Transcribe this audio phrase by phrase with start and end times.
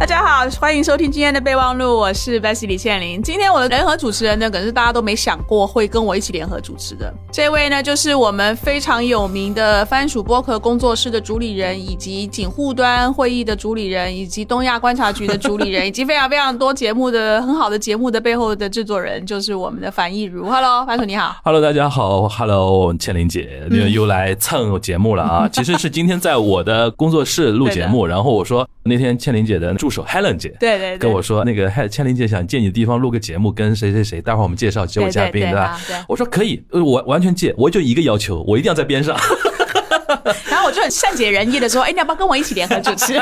[0.00, 3.22] 大家好，欢迎收听今天的备忘录，我是 Bessy 李倩玲。
[3.22, 7.12] 今天我的联合主持人呢，可能是大家都没想过会跟我一起联合主持的。
[7.32, 20.44] 这位呢，就是我们非常有名的番薯播客工作室的主理人，以及警护端会议的主理人，以及东亚观察局的主理人，以及非常非常多节目的很好的节目的背后的制作人，就是我们的樊亦如。
[20.50, 21.36] Hello，番薯你好。
[21.44, 25.48] Hello，大家好，Hello，倩玲姐，又又来蹭节目了啊！
[25.52, 35.80] 其实是今天在我的工作室录节目，然后我说那天倩玲姐的助手 Helen 姐，对对对跟我说那个倩倩玲姐想借你的地方录个节目，跟谁谁谁，待会儿我们介绍几位嘉宾，对吧？
[36.08, 39.16] 我说可以，我我完全借，我就一个要求，我一定要在边上。
[40.48, 43.18] 然后我就很善解人意的说：“哎，你要不要跟我一起联合主持？”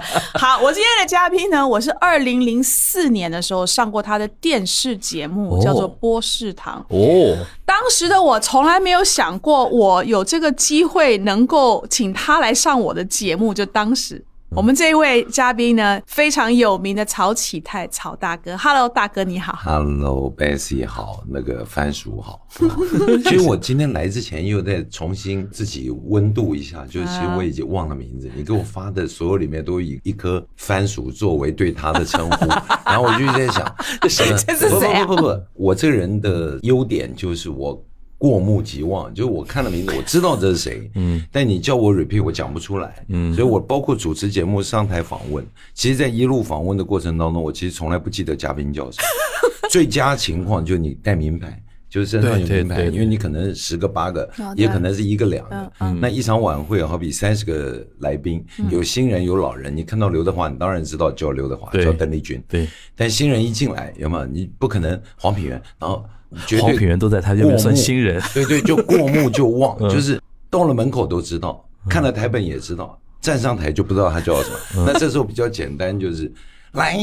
[0.34, 6.84] 好，我今天的嘉宾呢，我是二零零四年的时候上过他的电视节目，哦叫做《波士堂》。
[6.94, 13.52] 哦，当时的我从来没有想过，我有这个机会能够请他来上我的节目。
[13.52, 14.24] 就当时
[14.54, 18.54] 我们这一位嘉宾呢，非常有名的曹启泰，曹大哥。
[18.58, 19.58] Hello，大哥你好。
[19.64, 22.46] Hello Bessy 好，那个番薯好。
[23.24, 32.46] 其实我今天来之前又在重新自己温度一下，就是其实我已经忘了名字，你给我发的所有里面都以一颗番薯作为对他的称呼，
[32.84, 34.34] 然后我就在想，这谁？
[34.46, 37.82] 这是谁啊不不不不，我这个人的优点就是我。
[38.22, 49.66] 过目即忘，就是我看了名字，我知道这是谁，嗯，但你叫我 repeat，我讲不出来，嗯，所以我包括主持节目、上台访问，其实，在一路访问的过程当中，我其实从来不记得嘉宾叫什么。
[49.68, 55.44] 最佳情况就是你带名牌，就是身上有名牌，因为你可能十个八个也可能是一个两
[55.80, 56.00] 嗯个。
[56.00, 62.40] 那一场晚会好比三十个来宾，有新人有老人，你看到刘德华，你当然知道叫刘德华，叫邓丽君。
[62.48, 64.26] 对，但新人一进来，有没有？
[64.26, 66.04] 你不可能黄品源，然后
[66.46, 74.84] 绝对黄品源都在他这边算新人，对对，就过目就忘，就是到了门口都知道，看了台本也知道，站上台就不知道他叫什么。
[74.86, 76.30] 那这时候比较简单，就是
[76.72, 76.98] 来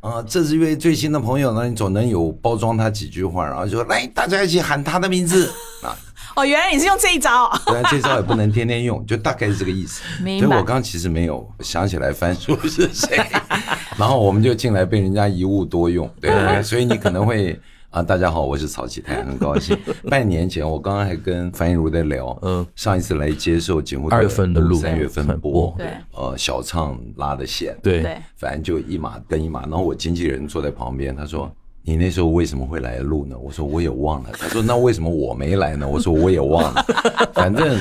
[0.00, 5.46] 啊，这是一位最新的朋友呢，你总能有包装他几句话，然后就说来，大家一起喊他的名字
[5.82, 5.96] 啊。
[6.36, 7.50] 哦，原来你是用这一招。
[7.66, 10.00] 虽然这招也不能天天用，就大概是这个意思。
[10.22, 13.20] 所以我刚刚其实没有想起来翻书是谁，
[13.98, 16.62] 然后我们就进来被人家一物多用，对不对？
[16.62, 17.58] 所以你可能会
[17.90, 19.76] 啊，大家好，我是曹启泰，很高兴。
[20.08, 29.62] 半年前我刚刚还跟樊亦茹在聊，嗯嗯，上一次来接受节目二月份的录三月份播播，对呃，小畅拉的线，对对，反正就一码跟一码。
[29.62, 31.50] 然后我经纪人坐在旁边，他说
[31.82, 34.30] ：“你那时候为什么会来录呢？”我说：“我也忘了。
[34.38, 36.86] ”他说：“那为什么我没来呢？”我说：“我也忘了。”
[37.34, 37.76] 反正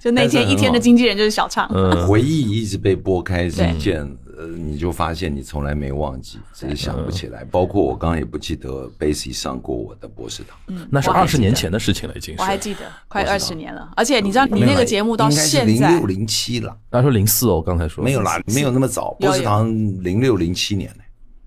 [0.00, 1.70] 就那天一天的经纪人就是小畅。
[1.72, 4.04] 嗯回忆一直被拨开是一件，
[4.36, 7.44] 呃，你就发现你从来没忘记，只是想不起来。
[7.44, 10.58] 包括我刚刚也不记得 Bassy 上过我的博士堂，
[10.90, 12.40] 那是二十年前的事情了，已经是。
[12.40, 13.92] 我还记得，快二十年了。
[13.96, 19.16] 而且你知道，你那个节目到现在零六零七了，他说零四哦，刚才说没有啦，没有那么早。
[19.20, 19.68] 有博士堂
[20.02, 21.02] 零六零七年呢，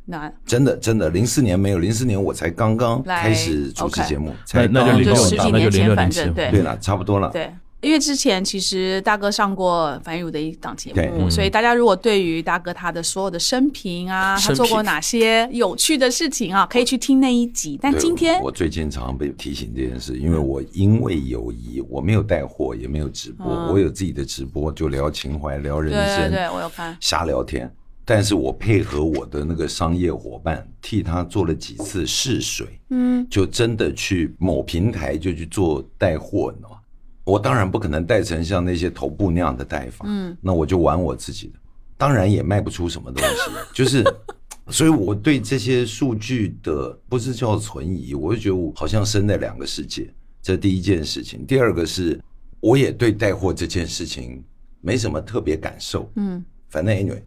[0.06, 6.34] 那真的真的零四年没有，零四年我才刚刚开始主持节目，才那就零六那就年前，零六零七反正。
[6.34, 7.30] 对对了，差不多了。
[7.30, 7.52] 对，
[7.86, 17.78] 因为之前其实大哥上过樊亦茹的一档节目，所以大家如果对于大哥他的所有的生平啊，他做过哪些有趣的事情啊，可以去听那一集。
[17.80, 26.98] 但今天我最近常常被提醒这件事，因为我因为友谊，我没有带货，也没有直播，我有自己的直播，就聊情怀、聊人对对生，对，我有看。
[27.00, 27.72] 瞎聊天。
[28.08, 36.78] 但是我配合我的那个商业伙伴，替他做了几次试水，嗯，就真的去某平台就去做带货，你知道吗？
[37.26, 41.54] 我当然不可能带成像那些头部那样的带法，嗯，那我就玩我自己的，
[41.98, 44.04] 当然也卖不出什么东西，就是，
[44.70, 50.08] 所以我对这些数据的不是叫存疑，我就觉得我好像生在两个世界，
[50.42, 51.44] 这第一件事情。
[51.46, 52.20] 第二个是，
[52.60, 54.44] 我也对带货这件事情
[54.82, 57.24] 没什么特别感受，嗯，反正 anyway，对，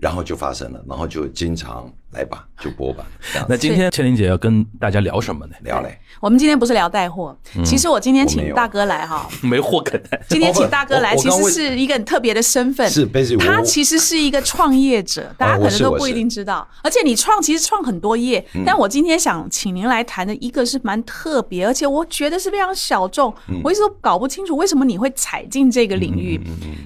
[0.00, 3.04] 然后就发生了，然后就经常来吧，就播吧，
[3.48, 5.54] 那今天千玲姐要跟大家聊什么呢？
[5.62, 5.98] 聊嘞。
[6.20, 10.20] 我们今天不是聊带货，其实我今天请大哥来哈， 没货可带。
[10.28, 12.88] 今天请大哥来，其实是一个很特别的身份。
[12.90, 13.06] 是
[13.38, 16.66] 他其实是一个创业者，大家可能都不一定知道。
[16.82, 23.32] 而且你创其实创很多业，但我今天想请您来谈的一个是蛮特别，而且我觉得是非常小众。
[23.62, 26.40] 我一直都搞不清楚为什么你会踩进这个领域。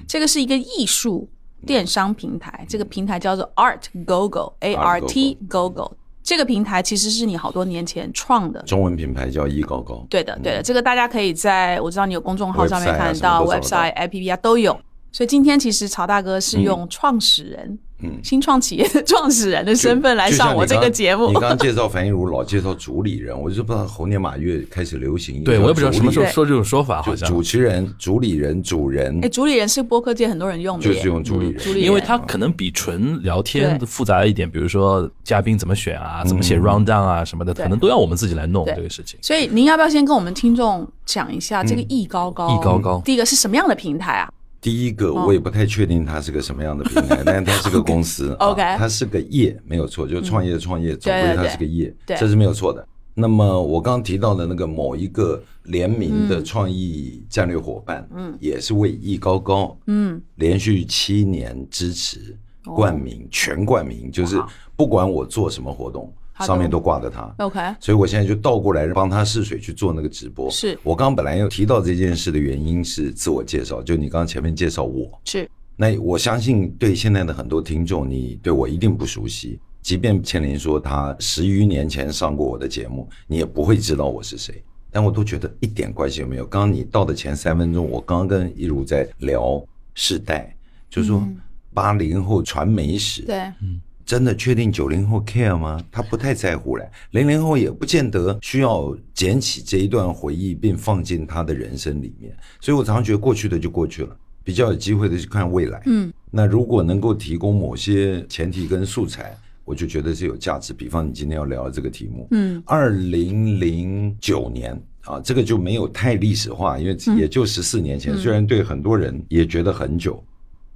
[0.07, 1.27] 这个是一个艺术
[1.65, 5.91] 电商平台，这个平台叫做 Art GoGo，A R T GoGo。
[6.23, 14.75] 这个平台其实是你好多年前创的，中文品牌叫易高高，对的，对的，这个大家可以在我知道你有公众号上面看到 website、APP 啊都有。
[15.15, 21.27] 所以今天其实曹大哥是用创始人，嗯，新创企业的创始人的身份来上我这个节目。
[21.27, 25.41] 你刚刚介绍樊一茹，老介绍主理人，我就不知道猴年马月开始流行。
[25.45, 29.17] 对我也不知道什么时候说这种说法，好像主持人、主理人、主人。
[29.21, 34.51] 哎，主理人是播客界很多人用的，就是用主理人，因为他可能比纯聊天复杂一点。
[34.51, 39.17] 比如说嘉宾怎么选啊，怎么写 round down 啊什么的，可能都要我们自己来弄这个事情。
[39.21, 42.49] 所以您要不要先跟我们听众讲一下这个易高高？
[42.49, 44.29] 易高高，第一个是什么样的平台啊？
[44.65, 52.83] 第一个，我也不太确定它是个什么样的平台， 但是它是个公司，OK，它是个业，没有错，就创业创业，总归它是个业，这是没有错的。
[53.13, 64.41] 那么我刚刚提到的那个某一个联名的创意战略伙伴，嗯，也是为艺高高，嗯，连续七年支持冠名，全冠名，就是
[64.75, 66.11] 不管我做什么活动。
[66.39, 70.49] 上面都挂着他，OK，所以我现在就倒过来帮他试水去做那个直播。
[70.51, 79.59] 是我刚刚本来要提到这件事的原因是自我介绍，就你刚刚前面介绍我是，那我相信对现在的很多听众，你对我一定不熟悉。
[79.81, 84.63] 即便千林说他十余年前上过我的节目，你也不会知道我是谁。
[84.91, 86.45] 但我都觉得一点关系都没有。
[86.45, 90.55] 刚刚你到的前三分钟，我刚刚跟一如在聊世代，
[90.89, 91.25] 就是说
[91.73, 93.79] 八零后传媒史，对，嗯。
[94.05, 95.83] 真的确定九零后 care 吗？
[95.91, 96.85] 他不太在乎了。
[97.11, 102.31] 零零后也不见得需要捡起这一段回忆并放进他的人生里面。
[102.61, 105.81] 所以我常常觉得过去的就过去了，比较有机会的去看未来。
[105.87, 110.71] 嗯，那如果能够提供某些前提跟素材，我就觉得是有价值。
[110.71, 118.15] 比方你今天要聊的这个题目，嗯，二零零九年啊，这个就没有太历史化，因为也就十四年前。
[118.15, 120.23] 虽然对很多人也觉得很久，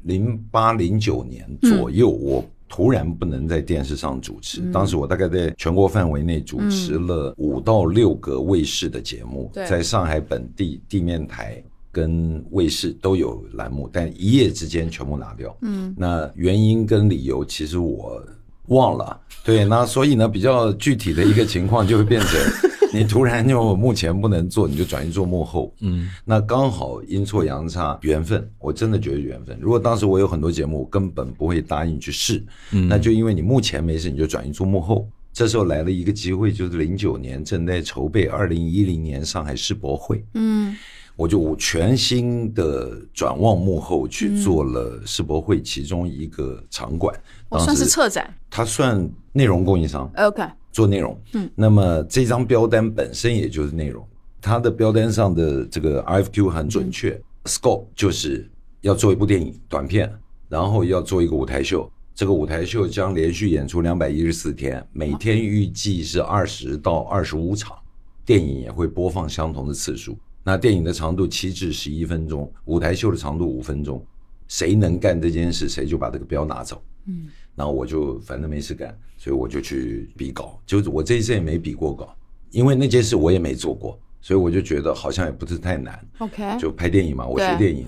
[0.06, 2.44] 零八零九年左右我。
[2.69, 11.62] 突然不能在电视上主持，当时我大概在全国范围内主持了五到六个卫视的节目，在上海本地地面台
[11.92, 15.57] 跟卫视都有栏目，但一夜之间全部拿掉。
[15.63, 18.24] 嗯，那原因跟理由其实我
[18.69, 19.19] 忘了。
[19.44, 22.39] 对，那所以呢，比较具体的一个情况就会变成。
[22.92, 29.56] 你突然就目前不能做，你就转移做幕后，嗯，那刚好阴错阳差，缘分，我真的觉得缘分。
[29.62, 35.07] 如果当时我有很多节目，根本不会答应去试，嗯，那就因为你目前没事，你就转移做幕后。
[35.31, 40.75] 这时候来了一个机会，就是零九年正在筹备二零一零年上海世博会，嗯，
[41.19, 47.13] 我就全新的转望幕后去做了世博会其中一个场馆，
[47.60, 50.42] 算是策展，它算内容供应商，OK。
[50.71, 54.07] 做内容，嗯，那么这张标单本身也就是内容，
[54.39, 58.50] 它的标单上的这个 RFQ 很准确，scope 就是
[58.80, 60.10] 要做一部电影短片，
[60.48, 67.77] 然后要做一个舞台秀，这个舞台秀将连续演出两百一十四天，每天预计是二十到二十五场，
[68.25, 74.04] 电影也会播放相同的次数，那电影的长度七至十一分钟，舞台秀的长度五分钟，
[74.48, 77.28] 谁能干这件事，谁就把这个标拿走，嗯。
[77.56, 80.58] 然后我就反正没事干，所以我就去比稿。
[80.66, 82.16] 就是我这一次也没比过稿，
[82.52, 86.00] 因为那件事我也没做过，所以我就觉得好像也不是太难。
[86.19, 87.86] OK，就拍电影嘛，我学电影，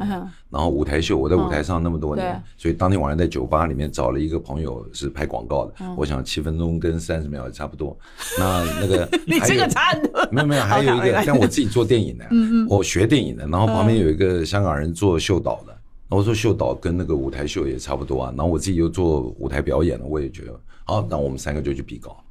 [0.49, 7.97] 然后舞台秀，我在舞台上那么多年，所以当天晚上在酒吧里面找了一个朋友是拍广告的，我想七分钟跟三十秒也差不多。
[8.39, 9.93] 那那个 你这个差
[10.31, 12.25] 没有没有，还有一个 像我自己做电影的，
[12.69, 15.77] 我学电影的，然后旁边有一个香港人做秀导的。
[16.09, 22.21] 我说秀导跟那个舞台秀也差不多啊，然后我自己又做舞台表演的，我也觉得好，那我们三个就去比稿，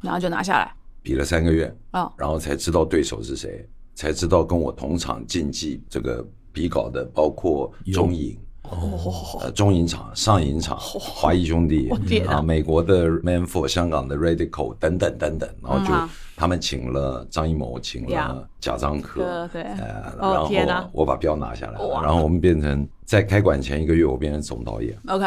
[0.00, 0.72] 然后就拿下来，
[1.08, 6.22] 比了三个月啊，然后才知道对手是谁，才知道跟我同场竞技这个
[6.52, 8.36] 比稿的包括中影。
[8.64, 11.88] 哦，中影厂、上影厂、华谊兄弟
[12.26, 15.94] 啊，美国的 Manfor、香港的 Radical 等等等等，然后就
[16.36, 25.24] 他们请了张艺谋，请了贾樟柯，对，呃，然后我把标拿下来，然后我们变成在开馆前一个月，我变成总导演，OK，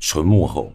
[0.00, 0.72] 纯幕后。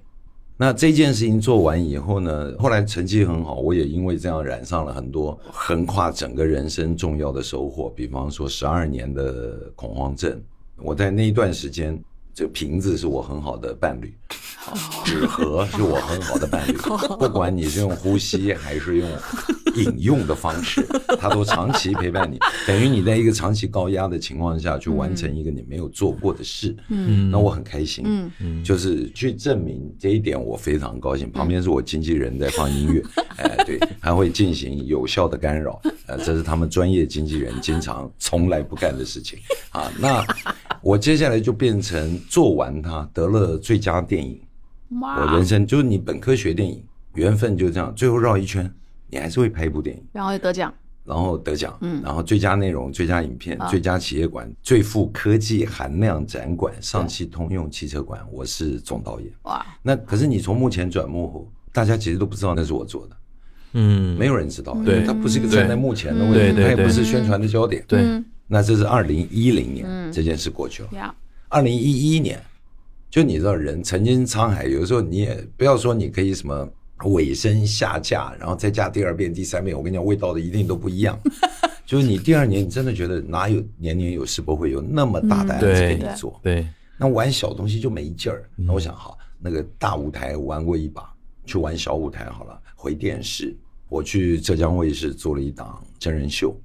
[0.57, 10.41] 那这件事情做完以后呢，后来成绩很好，我也因为这样染上了很多横跨整个人生重要的收获，比方说十二年的恐慌症。
[10.77, 12.01] 我在那一段时间，
[12.33, 14.13] 这个瓶子是我很好的伴侣，
[15.03, 16.73] 纸盒是我很好的伴侣，
[17.19, 19.09] 不管你是用呼吸还是用。
[19.75, 20.85] 引用的方式，
[21.19, 26.75] 它都长期陪伴你，等于你在一个长期高压的情况下去完成一个你没有做过的事。
[26.89, 28.03] 嗯，那我很开心。
[28.07, 31.29] 嗯嗯，就是去证明这一点，我非常高兴。
[31.31, 33.03] 旁边是我经纪人在放音乐，
[33.37, 35.81] 哎，对，还会进行有效的干扰。
[36.07, 39.39] 呃，这是他们专业经纪人经常从来不干的事情
[39.71, 39.91] 啊。
[39.99, 40.25] 那
[40.81, 44.39] 我接下来就变成做完它得了最佳电影。
[44.89, 46.81] 我人生就是你本科学电影，
[47.15, 48.71] 缘分就这样，最后绕一圈。
[49.09, 59.31] 你还是会拍一部电影，然后得奖，然后得奖，嗯，然后最佳内容、最佳影片、最佳企业馆、最富科技含量展馆、上汽通用汽车馆，我是总导演。
[59.43, 63.15] 哇，那可是你从幕前转幕后，大家其实都不知道那是我做的，
[63.73, 65.03] 嗯，没有人知道，对。
[65.05, 70.89] 它不是一个站在幕前的问题，对对他也不是宣传的焦点，对，那这是二零一零年、这件事过去了。
[70.93, 71.13] 呀，
[71.49, 72.41] 二零一一年，
[73.09, 76.67] 就你知道人曾经沧海，有的时候你也不要说你可以什么
[77.03, 81.19] 尾声下架，然后再架第二遍、第三遍，我跟你讲，味道的一定都不一样。
[81.85, 86.39] 就是你第二年，你真的觉得哪有年年有世博会有那么大的案子给你做？
[86.41, 88.49] 对，那玩小东西就没劲儿。
[88.55, 91.13] 那我想好，那个大舞台玩过一把，
[91.45, 92.59] 去玩小舞台好了。
[92.75, 93.55] 回电视，
[93.89, 96.55] 我去浙江卫视做了一档真人秀。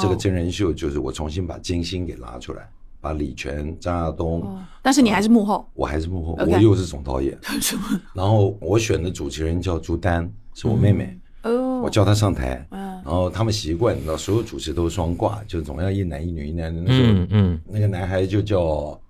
[0.00, 2.68] 这个真人秀就是我重新把金星给拉出来，
[3.00, 7.36] 把李泉、张亚东，但是你还是幕后，我还是幕后我又是总导演。
[8.14, 11.16] 然后我选的主持人叫朱丹，是我妹妹。
[11.42, 16.82] 哦，我叫她上台，然后他们习惯，你知道，所有主持都是双挂，就总要一男一女，一男的。
[16.82, 19.00] 那时候嗯嗯，那个男孩就叫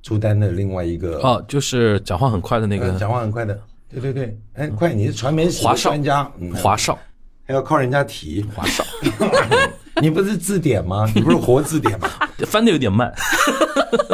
[0.00, 2.92] 朱丹的另外一个哦，就是讲话很快的那个。
[2.92, 5.90] 呃讲话很快的，对对对，哎，快，你是传媒史的华少。
[5.90, 6.54] 专家，嗯。
[6.54, 6.96] 华少，
[7.44, 8.84] 还要靠人家提，华少，
[10.00, 11.10] 你不是字典吗？
[11.14, 12.08] 你不是活字典吗？
[12.46, 13.12] 翻的有点慢，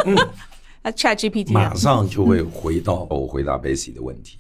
[0.83, 4.39] 那 Chat GPT 马上就会回到我回答 Basic 的问题，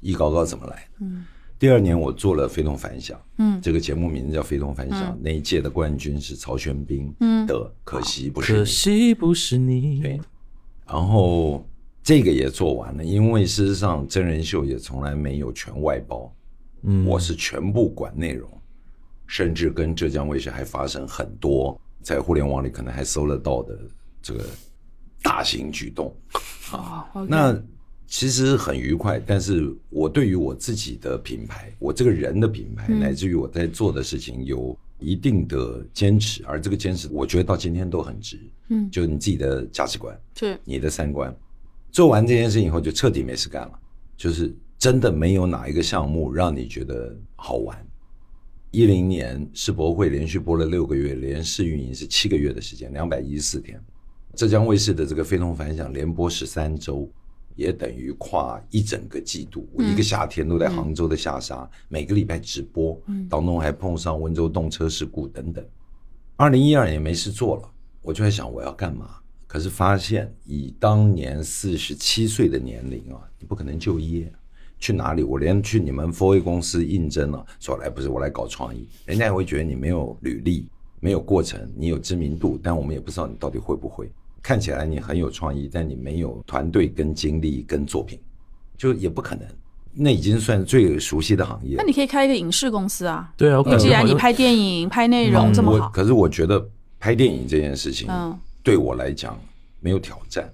[0.00, 0.88] 一高高怎么来？
[1.00, 1.24] 嗯，
[1.58, 8.66] 第二年我做了《非同凡响》，嗯，这个节目名字叫《非同凡响》，那一届的冠军是曹轩宾，嗯的，可惜不是可你。
[8.66, 10.00] 惜不是你。
[10.00, 10.20] 对，
[10.86, 11.66] 然后
[12.02, 16.32] 这个也做完了，因为事实上真人秀也从来没有全外包，
[16.82, 18.48] 嗯，我是全部管内容，
[19.26, 23.78] 甚至跟浙江卫视还发生很多在互联网里可能还搜得到的
[24.22, 24.44] 这个
[25.22, 26.14] 大型举动。
[26.72, 27.60] 啊那
[28.08, 38.38] 其实很愉快，但是我对于我自己的品牌，我这个人的品牌，乃至于我在做的事情有一定的坚持，而这个坚持，我觉得到今天都很值。
[38.68, 41.34] 嗯，就你自己的价值观，是你的三观，
[41.90, 43.78] 做完这件事情以后，就彻底没事干了，
[44.16, 47.76] 就是真的没有哪一个项目让你觉得好玩。
[48.76, 53.80] 一零年世博会连续播了六个月，连试运营是七个月的时间，两百一十四天。
[54.34, 57.10] 浙江卫视的这个《非同凡响》连播十三周，
[57.54, 59.66] 也等于跨一整个季度。
[59.72, 65.64] 我一个夏天都在杭州的下沙，每个礼拜直播，当中还碰上温州动车事故等等。
[66.36, 67.62] 二零一二年没事做了，
[68.02, 69.16] 我就在想我要干嘛。
[69.46, 74.30] 可是发现以当年四十七岁的年龄啊，你不可能就业，
[74.86, 75.24] 去哪里？
[75.24, 80.68] 我连去你们 FOA 公司应征了，说来不是我来搞创意，人家也会觉得你没有履历，
[81.00, 84.08] 没有过程，你有知名度，但我们也不知道你到底会不会。
[84.40, 88.16] 看起来你很有创意，但你没有团队跟精力跟作品，
[88.78, 89.44] 就也不可能。
[89.92, 91.82] 那已经算最熟悉的行业那。
[91.82, 93.32] 你可以开一个影视公司啊。
[93.36, 96.64] 对啊，既然你拍电影、拍内容这么好，我可是我觉得
[97.00, 99.36] 拍电影这件事情，嗯对我来讲
[99.80, 100.48] 没有挑战。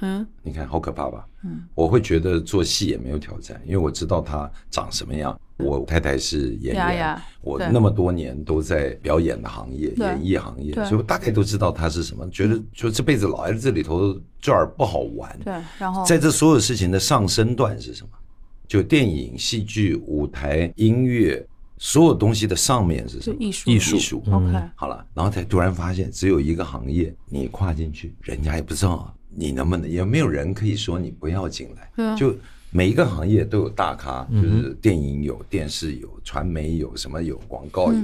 [0.00, 1.26] 嗯，你看好可怕吧？
[1.44, 5.38] 嗯，我会觉得做戏也没有挑战，因为我知道他长什么样。
[5.56, 12.28] 我太太是演员我那么多年都在表演的行业、演艺行业，所以我大概都知道他是什么。
[12.30, 15.36] 觉得就这辈子老在这里头这儿不好玩。
[15.44, 18.10] 对，然后在这所有事情的上升段是什么？
[18.68, 21.44] 就电影、戏剧、舞台、音乐，
[21.76, 23.36] 所有东西的上面是什么？
[23.40, 24.22] 艺术艺术艺术。
[24.30, 32.16] OK，好了，然后才突然发现，只有一个行业，你跨进去，人家也不知道你能不能，也没有人可以说你不要进来。
[32.16, 32.34] 就
[32.70, 38.00] 每一个行业都有大咖，就是电影有、电视有、传媒有，什么有，广告有。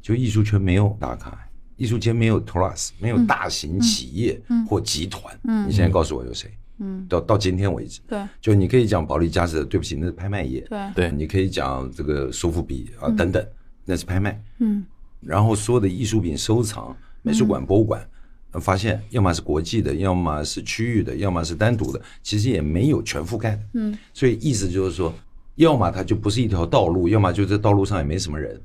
[0.00, 1.36] 就艺术圈没有大咖，
[1.76, 5.34] 艺术圈没有 trust，没有大型企业或集团。
[5.66, 6.50] 你现在告诉我有谁？
[6.78, 8.20] 嗯，到到今天为止，对。
[8.40, 10.60] 就你可以讲保利加斯的，对不起，那是拍卖业。
[10.62, 10.78] 对。
[10.94, 11.10] 对。
[11.12, 13.46] 你可以讲这个苏富比啊等等，
[13.84, 14.42] 那是拍卖。
[14.58, 14.84] 嗯，
[15.20, 18.06] 然后所有的艺术品收藏、美术馆、博物馆，呃
[18.60, 23.62] 发现要么是国际的，要么是区域的，要么是单独的，其实也没有全覆盖的。
[23.74, 25.12] 嗯，所以意思就是说，
[25.56, 28.60] 要么它就不是一条道路，要么就这道路上也没什么人，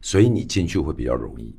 [0.00, 1.54] 所以你进去会比较容易。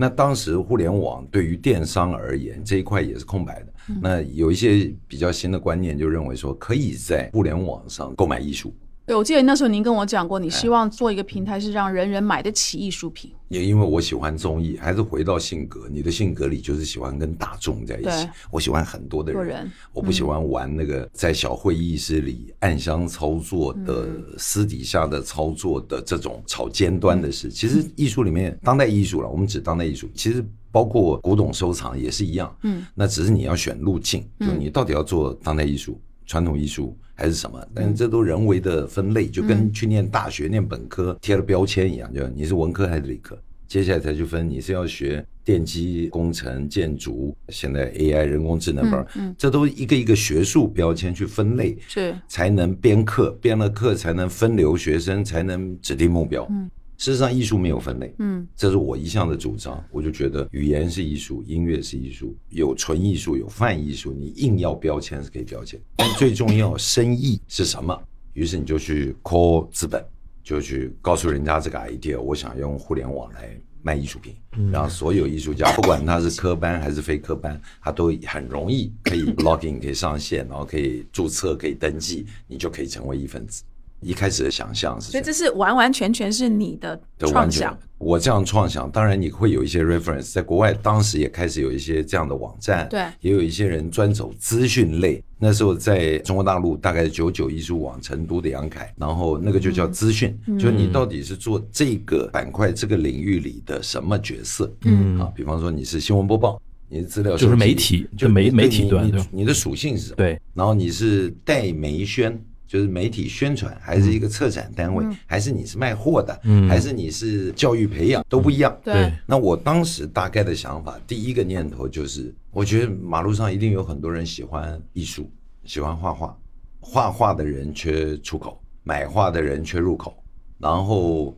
[0.00, 3.72] 那当时互联网对于电商而言这一块也是空白的。
[4.00, 8.72] 那有一些比较新的观念，就认为说可以在互联网上购买艺术，
[9.06, 13.32] 对，我记得那时候您跟我讲过，你希望做一个平台是让人人买得起艺术品。
[13.48, 18.28] 也因为我喜欢综艺，还是回到性格，你的性格里就是喜欢跟大众在一起。
[18.50, 27.48] 我喜欢很多的人，人我不喜欢玩那个在小会议室里暗箱操作的、私底下的操作的这种炒尖端的事。
[27.48, 32.54] 其实艺术里面，当代艺术了，我们指当代艺术，其实包括古董收藏也是一样。
[32.62, 37.60] 嗯，那只是你要选路径，就你到底要做当代艺术、传统艺术还是什么？
[37.74, 43.36] 但是这都人为的分类，就跟去念大学念本科贴了标签一样，就你是文科还是理科。
[43.66, 56.46] 接下来才去分你是要学电机工程、建筑，现在 AI 人工智能班，嗯这都一个一个学术标签去分类，是才能编课，编了课才能分流学生，才能指定目标。
[56.50, 59.82] 嗯事实上艺术没有分类，嗯这是我一向的主张。
[59.90, 64.12] 我就觉得语言是艺术，音乐是艺术，有纯艺术，有泛艺术。
[64.12, 67.96] 你硬要标签是可以标签，但最重要生意是什么？
[68.34, 70.04] 于是你就去 call 资本，
[70.42, 74.34] 就去告诉人家这个 idea，我想用互联网来卖艺术品，
[74.72, 83.62] 让所有艺术家，不管他是科班还是非科班，他都很容易可以 login 可以上线，然后可以注册，可以登记，你就可以成为一份子。
[84.00, 95.22] 一开始的想象是所以这是完完全全是你的创想，，我这样创想，当然你会有一些 reference，在国外当时也开始有一些这样的网站，对也有一些人专走资讯类。
[95.40, 104.72] 那时候在中国大陆，大概九九艺术网成都的杨凯，然后那个就叫资讯，嗯就你到底是做这个板块、这个领域里的什么角色？
[104.84, 106.60] 嗯啊，比方说你是新闻播报。
[106.90, 110.16] 你的资料就是媒体就媒媒体你你端对吧你的属性是什么？
[110.16, 118.78] 对，然后你是代媒宣，就是媒体宣传，还是一个策展单位，还是你是卖货的，嗯还是你是教育培养，都不一样。
[118.84, 125.28] 对那我当时大概的想法，第一个念头就是，我觉得马路上一定有很多人喜欢艺术，
[125.64, 126.38] 喜欢画画，
[126.78, 130.22] 画画的人缺出口，买画的人缺入口，
[130.58, 131.34] 然后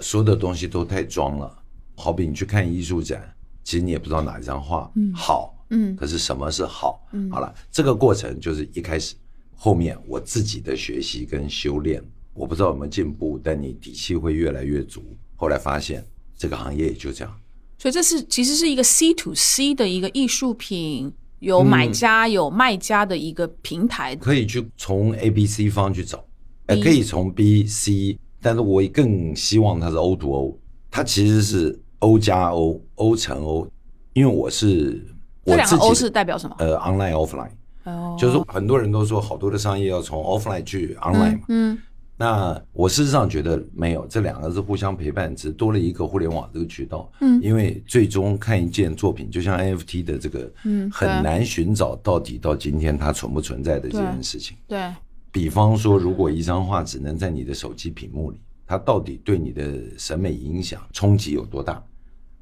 [0.00, 1.58] 所有的东西都太装了。
[1.94, 3.22] 好比你去看艺术展，
[3.62, 7.06] 其实你也不知道哪一张画好，嗯可是什么是好？
[7.30, 9.14] 好了，这个过程就是一开始，
[9.62, 12.02] 后面我自己的学习跟修炼，
[12.32, 15.02] 我不知道有没有进步，但你底气会越来越足。
[15.36, 16.02] 后来发现
[16.34, 17.40] 这个行业也就这样，
[17.76, 24.16] 所以这是其实是一个 C to C 的一个艺术品，有买家、有卖家的一个平台。
[24.16, 26.24] 可以去从 A、B、C 方去找，
[26.64, 30.58] 呃，可以从 B、C，但是我更希望它是 O to O，
[30.90, 33.68] 它其实是 O 加 O，O 乘 O，
[34.14, 35.06] 因为我是
[35.44, 36.56] 这两个 O 是代表什么？
[36.58, 37.50] 呃 online offline，
[37.84, 41.78] 哦，就是很多人都说好多的商业要从 offline 去 online 嘛，嗯
[42.16, 47.10] 那我事实上觉得没有，这两个是互相陪伴，只多了一个互联网这个渠道。
[47.20, 54.54] 嗯因为最终看一件作品，就像 NFT 的这个，嗯很难寻找到底到今天它存不存在的这件事情。
[54.68, 54.92] 对，
[55.32, 61.82] 比方说，如果一张画只能在你的手机屏幕里，它到底对你的审美影响冲击有多大？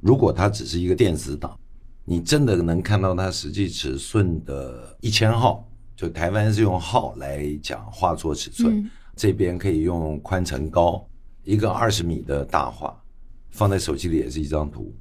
[0.00, 1.56] 如果它只是一个电子档，
[2.08, 11.06] 你真的能看到它实际尺寸的一千号，就台湾是用号来讲画作尺寸，嗯这边可以用宽乘高，
[11.44, 12.98] 一个二十米的大画，
[13.50, 14.94] 放在手机里也是一张图，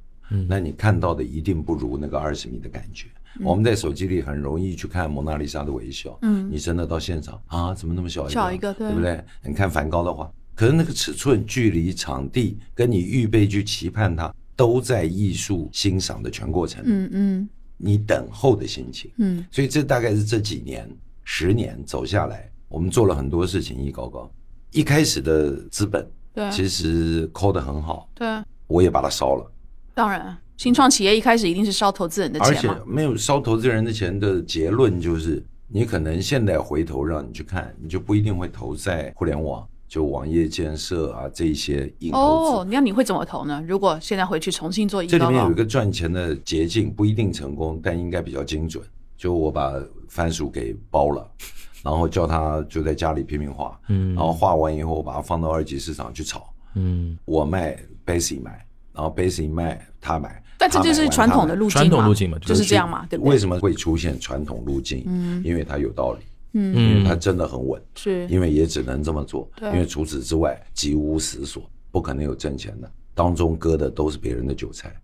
[0.49, 3.07] 那你看到的一定不如那个二十米的感觉。
[3.41, 8.31] 我们在手机里很容易去看蒙娜丽莎的微笑，嗯你真的到现场啊，怎么那么小一个？
[8.31, 9.23] 小一个对对不对？
[9.43, 16.83] 你看梵高的画，可是那个尺寸、距离、场地，跟你预备去期盼它，都在艺术欣赏的全过程。
[16.85, 20.89] 嗯嗯你等候的心情，嗯所以这大概是这几年、
[21.23, 23.77] 十年走下来，我们做了很多事情。
[23.77, 24.29] 一高高，
[24.71, 28.27] 一开始的资本对其实抠得很好，对，
[28.65, 29.51] 我也把它烧了。
[29.93, 32.69] 当然，新创企业一开始一定是烧投资人的钱而且。
[32.83, 42.51] 没有烧投资人的钱的结论就是，你可能现在回头让你去看，你就不一定会投在互联网，就网页建设啊这一些硬投资。
[42.57, 43.63] 哦，那你会怎么投呢？
[43.67, 48.83] 如果现在回去重新做一个这里面有一个赚钱的捷径，不一定成功，但应该比较精准。
[49.17, 49.73] 就我把
[50.07, 51.27] 番薯给包了，
[51.83, 63.31] 然后叫他就在家里拼命画，嗯然后画完以后，我把它放到二级市场去炒，嗯，我卖 Basic 买，然后 Basic 卖他买，但这就是传统的路径嘛，传统路径嘛就是这样嘛，对不对？
[63.31, 65.03] 为什么会出现传统路径？
[65.07, 66.19] 嗯，因为它有道理，
[66.57, 66.75] 嗯。
[66.75, 68.27] 因为它真的很稳，是。
[68.27, 69.69] 因为也只能这么做，对。
[69.71, 74.95] 因为除此之外几无死所，不可能有挣钱的，当中割的都是别人的韭菜，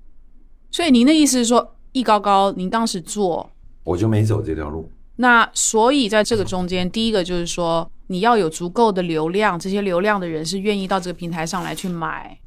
[0.72, 3.50] 所以您的意思是说，艺高高，您当时做，
[3.84, 4.90] 我就没走这条路。
[5.16, 12.40] 那所以在这个中间，第一个就是说，你要有足够的流量，这些流量的人是愿意到这个平台上来去买，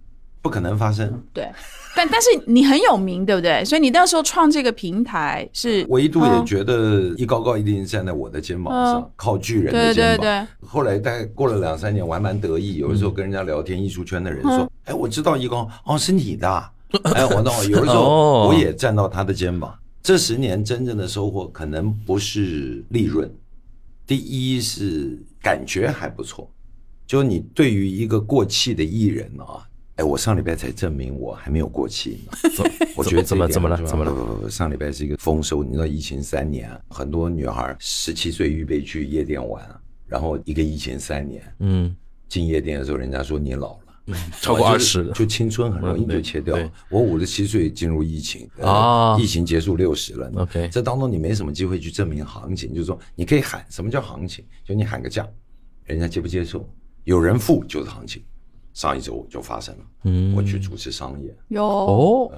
[0.47, 1.23] 不可能发生。
[1.33, 1.49] 对。
[1.97, 3.65] 但 但是你很有名，对不对？
[3.65, 10.47] 所以你那时候创这个平台是我一度也嗯觉得一高高一定站在我的肩膀上，嗯靠巨人对的肩对膀。
[10.61, 12.77] 对，后来大概过了两三年，我还蛮得意。
[12.77, 16.71] 有的时候跟人家聊天，艺术圈的人说：“哎，我知道一高，哦，是你的啊。
[17.15, 19.75] ”哎，我那有的时哦候我也站到他的肩膀。
[20.03, 23.29] 这十年真正的收获，可能不是利润，
[24.07, 26.49] 第一是感觉还不错。
[27.07, 32.33] 就你对于一个过气的艺人啊，哎，我上礼拜才证明我还没有过期呢。
[32.95, 41.97] 我觉得怎么点怎么了怎么了不不不，上礼拜是一个丰收，你知道疫情三年啊，很多女孩十七岁预备去夜店玩啊，然后一个疫情三年，嗯，
[42.29, 46.71] 进夜店的时候，人家说你老了，超过二十就青春很容易就切掉对。
[46.91, 55.27] 我五十七岁进入疫情，呃啊疫情结束六十了 OK 这当中你没什么机会去证明行情，就是说你可以喊什么叫行情，就你喊个价，
[55.87, 56.69] 人家接不接受，
[57.05, 58.23] 有人付就是行情。
[58.77, 62.31] 上一周就发生了，嗯我去主持商演，有哦，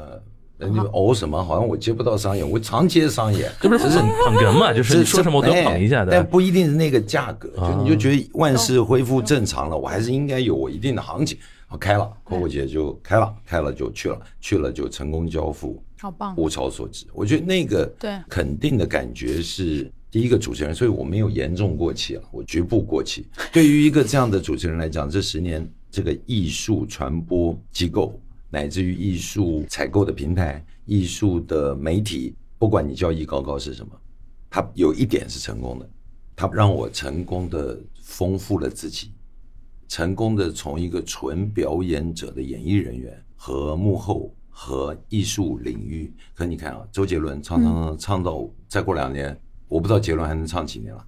[0.56, 1.44] 人家哦什么？
[1.44, 4.70] 好像我接不到商演，我常接商演， 这不是捧捧哏嘛？
[4.74, 6.24] 就是说什么我都哎捧一下的但。
[6.24, 7.50] 不一定是那个价格，
[7.82, 11.36] 你就觉得万事恢复正常了，我还是应该有我一定的行情。
[11.66, 17.04] 好，开了，阔阔姐就开了，开了就去了，去了就成功交付，好棒，物超所值。
[17.12, 23.26] 我觉得那个对肯定的感觉是第一个主持人，所以我没有严重过气了，我局部过气。
[23.52, 28.20] 对于一个这样的主持人来讲，这十年这个艺术传播机构，
[28.50, 33.92] 乃至于艺术采购的平台、艺术的媒体，不管你叫艺高高是什么，
[34.50, 35.90] 它有一点是成功的，
[36.36, 39.12] 它让我成功的丰富了自己。
[39.88, 49.34] 成功的从一个纯表演者的演艺人员和幕后和艺术领域，可你看啊，周杰伦唱唱唱唱到再过两年，
[49.66, 51.06] 我不知道杰伦还能唱几年了，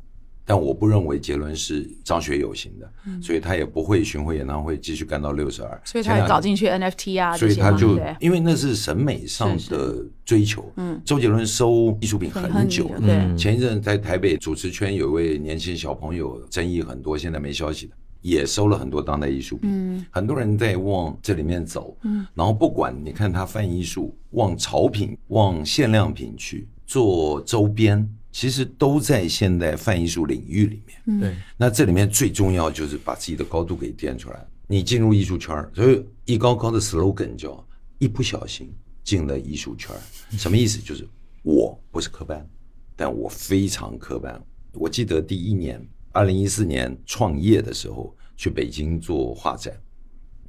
[0.51, 10.69] 但我不认为杰伦是张学友型的，所以他也不会巡回演唱会继续干到六十二，所以他也搞进去 NFT 啊所以他就因为那是审美上的追求。
[10.75, 12.91] 嗯，周杰伦收艺术品很久
[13.39, 19.71] 前一阵在台北主持圈有一位年轻小朋友，争议很多，现在没消息的，也收了很多当代艺术品。
[19.73, 21.97] 嗯，很多人在往这里面走。
[22.03, 31.21] 嗯，然后不管你看他泛艺术，往潮品、往限量品去做周边，其实都在现代泛艺术领域里面。
[31.21, 34.47] 对，那这里面最重要就是把自己的高度给垫出来。
[34.67, 37.67] 你进入艺术圈，所以一高高的 slogan 叫
[37.99, 39.95] “一不小心进了艺术圈”，
[40.39, 40.81] 什么意思？
[40.81, 41.05] 就是
[41.43, 42.49] 我不是科班，
[42.95, 44.41] 但我非常科班。
[44.73, 49.75] 我记得第一年，二零一四年创业的时候，去北京做画展。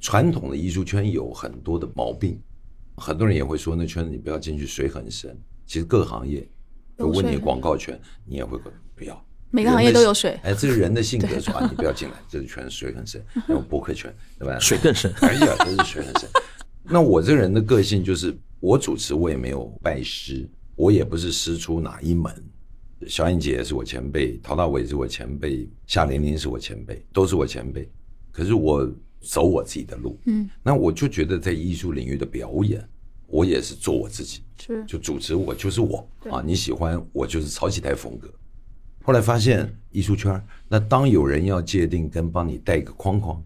[0.00, 2.40] 传统的艺术圈有很多的毛病，
[2.96, 5.36] 很多人也会说那圈子你不要进去，水很深。
[5.66, 6.48] 其实各行业，
[7.06, 8.58] 问你水广告权，你也会
[8.94, 9.24] 不要。
[9.50, 14.58] 每个行业都有水哎，这是人的性格说啊，你不要进来，这个圈水很深， 还有博客圈，对吧？
[14.58, 15.12] 水更深。
[15.20, 16.28] 哎呀，真是水很深。
[16.82, 22.32] 那我这个人的个性就是，我主持我也没有拜师，我也不是师出哪一门。
[23.06, 27.86] 小燕姐是我前辈，陶大伟是我前辈，夏玲玲是我前辈，都是我前辈。
[28.30, 32.82] 可是我走我自己的路，嗯，那我就觉得在艺术领域的表演，
[33.32, 38.30] 我也是做我自己，是就主持我就是我啊，你喜欢我就是潮起台风格。
[39.02, 43.42] 后来发现艺术圈，那当有人要界定跟帮你带一个框框，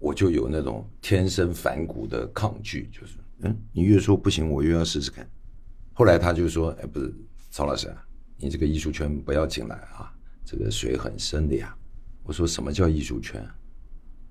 [0.00, 5.24] 我就有那种天生反骨的抗拒，就是嗯，你越说不行，我越要试试看。
[5.92, 7.14] 后来他就说，哎，不是
[7.52, 8.04] 曹老师啊，
[8.36, 10.12] 你这个艺术圈不要进来啊，
[10.44, 11.72] 这个水很深的呀。
[12.24, 13.40] 我说什么叫艺术圈？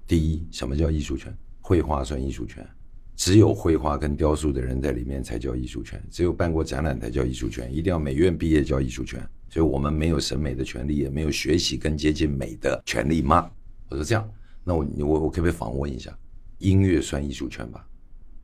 [0.06, 1.34] 第一，什么叫艺术圈？
[1.62, 2.68] 绘画算艺术圈，
[3.22, 9.24] 只有绘画跟雕塑的人在里面才叫艺术圈，只有办过展览才叫艺术圈，一定要美院毕业叫艺术圈。
[9.48, 13.48] 所以我们没有审美的权利，也没有学习跟接近美的权利吗？
[13.90, 14.28] 我说这样，
[14.64, 16.18] 那我我我可不可以访问一下？
[16.58, 17.88] 音乐算艺术圈吧？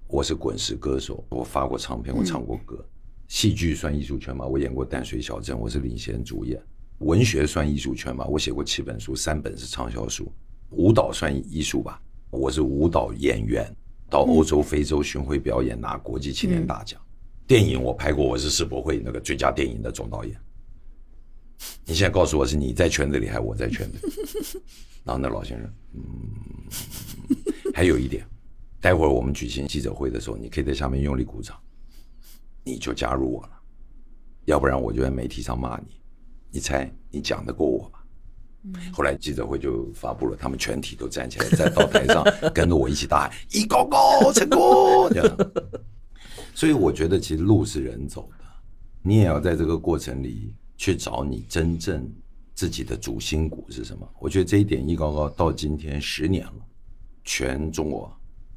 [0.05, 2.87] 我是滚石歌手，我发过唱片，我唱过歌。
[3.27, 4.45] 戏剧算艺术圈吗？
[4.45, 6.61] 我演过《淡水小镇》，我是领衔主演。
[6.99, 8.23] 文学算艺术圈吗？
[8.25, 10.31] 我写过七本书，三本是畅销书。
[10.69, 11.99] 舞蹈算艺术吧？
[12.29, 13.75] 我是舞蹈演员，
[14.09, 16.99] 到欧洲、非洲巡回表演，拿国际青年大奖。
[17.45, 20.39] 电影我拍过，我是世博会那个最佳电影的总导演。
[21.85, 24.61] 你现在告诉我是你在圈子里，还是我在圈子里？
[25.03, 26.01] 然后那老先生，嗯，
[27.73, 28.25] 还有一点，
[28.81, 31.57] 待会儿我们举行记者会的时候，你可以在下面用力鼓掌，
[32.63, 33.51] 你就加入我了，
[34.45, 35.97] 要不然我就在媒体上骂你。
[36.51, 37.96] 你猜你讲得过我吗？
[38.91, 45.37] 后来记者会就发布了，他们全体都站起来，在到台上 跟着我一起大喊“一高高成功” 这样。
[46.53, 48.45] 所以我觉得，其实路是人走的，
[49.01, 52.11] 你也要在这个过程里去找你真正
[52.55, 54.07] 自己的主心骨是什么。
[54.19, 56.53] 我觉得这一点，一高高到今天十年了，
[57.23, 58.11] 全中国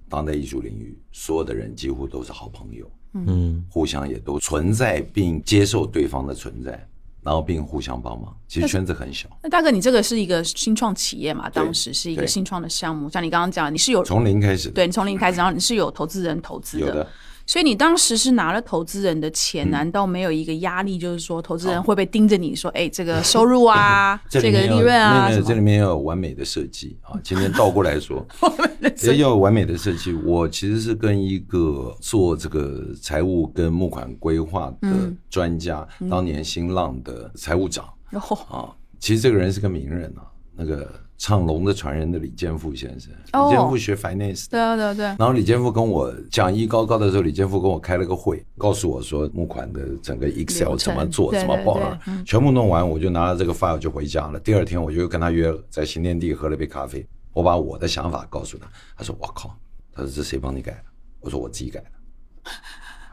[0.09, 6.89] 当代艺术领域所有的人几乎都是好朋友，嗯，互相也都存在并接受对方的存在，
[7.23, 8.35] 然后并互相帮忙。
[8.49, 11.49] 其实圈子很小，那大哥，你这个是一个新创企业嘛？
[11.51, 17.07] 当时是一个新创的项目，像你刚刚讲，你是有从零开始，对你从零开始，然后你是有投资人投资有的。
[17.51, 19.71] 所以你当时是拿了投资人的钱，嗯。
[19.73, 25.49] 难道没有一个压力，就是说投资人会不会盯着你说，哎，这个收入啊， 这个利润啊，没有什么？
[25.49, 27.19] 这里面要有完美的设计啊。
[27.25, 28.25] 今天倒过来说，
[29.03, 30.13] 要有完美的设计。
[30.13, 37.85] 我其实是跟一个做这个财务跟募款规划的专家，当年新浪的财务长。
[38.11, 40.23] 然后啊，其实这个人是个名人啊，
[40.55, 40.89] 那个
[41.21, 43.13] 唱《龙的传人》的李健富先生。
[43.35, 44.53] 哦李健富学 finance 的。
[44.53, 54.41] 对啊对啊对啊，然后李健富跟我讲一高高的时候，李健富跟我开了个会，告诉我说募款的整个 Excel 怎么做，怎么报对了全部弄完，我就拿了这个 file 就回家了。
[54.41, 59.55] 第二天我就跟他约了，在新天地喝了杯咖啡，我把我的想法告诉他，他说：“我靠！”
[59.93, 60.85] 他说：“这谁帮你改的？”
[61.21, 61.87] 我说：“我自己改的。”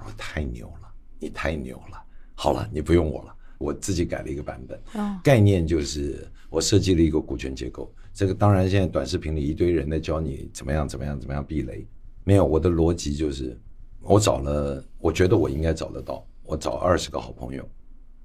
[0.08, 0.88] 我：“太牛了，
[1.20, 2.02] 你太牛了！
[2.36, 4.80] 好了，你不用我了，我自己改了一个版本。
[4.94, 7.92] 哦概念就是我设计了一个股权结构。
[8.14, 11.86] 这个当然现在短视频里一堆人在教你怎么样怎么样怎么样避雷，
[12.24, 13.56] 没有我的逻辑就是
[14.02, 17.64] 我找了，我觉得我应该找得到，我找二十个好朋友，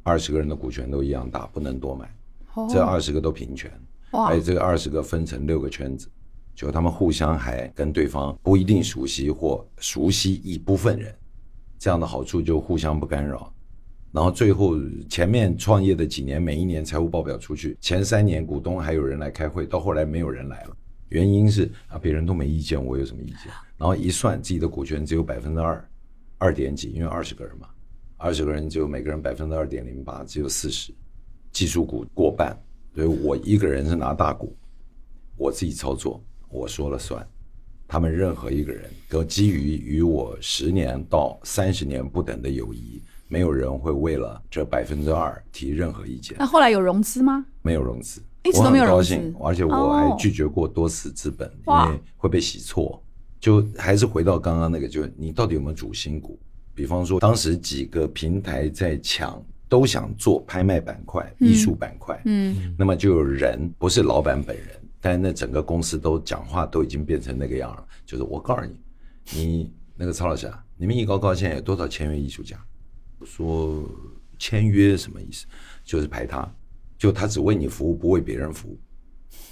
[0.03, 2.11] 二十个人的股权都一样大，不能多买，
[2.55, 3.71] 哦这二十个都平权，
[4.13, 6.09] 哇而且这个二十个分成六个圈子，
[6.55, 11.15] 就他们互相还跟对方不一定熟悉或熟悉一部分人，
[11.79, 13.53] 这样的好处就互相不干扰。
[14.13, 14.77] 然后最后
[15.09, 20.77] 前面创业的几年，每一年财务报表出去，前三年股东还有人来开会，到后来没有人来了，
[21.09, 23.51] 原因是啊别人都没意见，我有什么意见？
[23.79, 25.89] 然后一算自己的股权只有百分之二，
[26.37, 27.67] 二点几，因为二十个人嘛，
[28.19, 30.93] 二十个人就每个人百分之二点零八，只有四十，
[31.51, 32.55] 技术股过半，
[32.95, 34.55] 所以我一个人是拿大股，
[35.39, 37.27] 我自己操作，我说了算。
[37.89, 46.37] 他们任何一个人，都基于与我十年到三十年不等的友谊，没有人会为了这百分之二提任何意见。
[46.39, 47.47] 那后来有融资吗？
[47.63, 53.03] 没有融资，一直都没有高融资兴，而且我哦还拒绝过多次资本，哇因为会被洗错。
[53.41, 56.39] 就还是回到刚刚那个，就是你到底有没有主心骨？
[56.75, 64.67] 比方说，当时几个平台在抢，都想做拍卖板块、艺术板块，嗯，那么就有人不是老板本人，
[65.01, 67.83] 但那整个公司都讲话都已经变成那个样了。
[68.05, 68.77] 就是我告诉你，
[69.41, 72.63] 你那个曹老师啊，你们艺高高现在有多少签约艺术家？
[73.23, 73.89] 我说
[74.37, 75.47] 签约什么意思？
[75.85, 76.53] 就是排他，
[76.99, 78.77] 就他只为你服务，不为别人服务。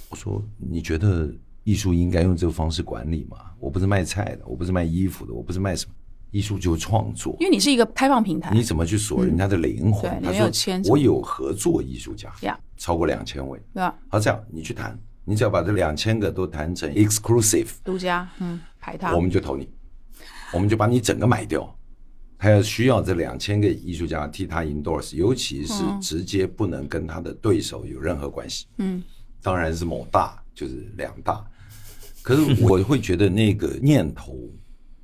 [0.08, 3.36] 我说你觉得艺术应该用这个方式管理吗？
[3.60, 5.94] 我不是卖菜的，我不是卖衣服的，我不是卖什么，
[6.32, 7.36] 艺术就是创作。
[7.38, 10.20] 因为你是一个开放平台，你怎么去锁人家的灵魂？
[10.20, 13.56] 他说签我有合作艺术家，呀超过两千位。
[13.72, 13.96] 对吧？
[14.08, 19.70] 好，这样你去谈，你只要把这两千个都谈成 exclusive，独家，嗯，排他我，们就投你，
[20.52, 21.72] 我们就把你整个买掉。
[22.42, 28.64] 他要需要这两千个艺术家替他 endorse，尤其是直接不能跟他的对手有任何关系。
[28.78, 29.02] 嗯，
[29.42, 31.44] 当然是某大，就是两大。
[32.22, 34.38] 可是我会觉得那个念头，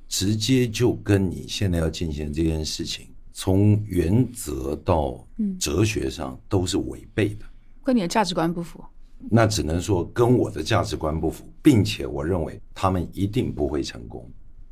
[0.07, 5.23] 直接就跟你现在要进行这件事情，从原则到
[5.59, 7.45] 哲学上都是违背的。
[7.83, 8.83] 跟你的价值观不符。
[9.29, 14.27] 那只能说跟我的价值观不符，并且我认为他们一定不会成功，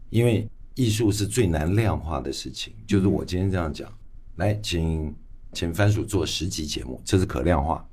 [0.10, 2.74] 因为艺术是最难量化的事情。
[2.86, 3.92] 就是我今天这样讲，
[4.36, 5.16] 来，请
[5.54, 7.88] 请番薯做十集节目，这是可量化。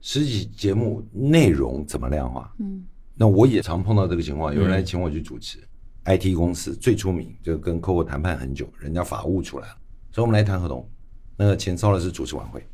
[0.00, 2.52] 十集节目内容怎么量化？
[2.58, 5.58] 嗯，那我也常碰到这个情况，有人来请我去主持、
[6.04, 9.76] IT 公司最出名，就跟客户谈判很久，人家法务出来了，
[10.10, 10.88] 所以我们来谈合同。
[11.36, 12.66] 那个请曹老师主持晚会，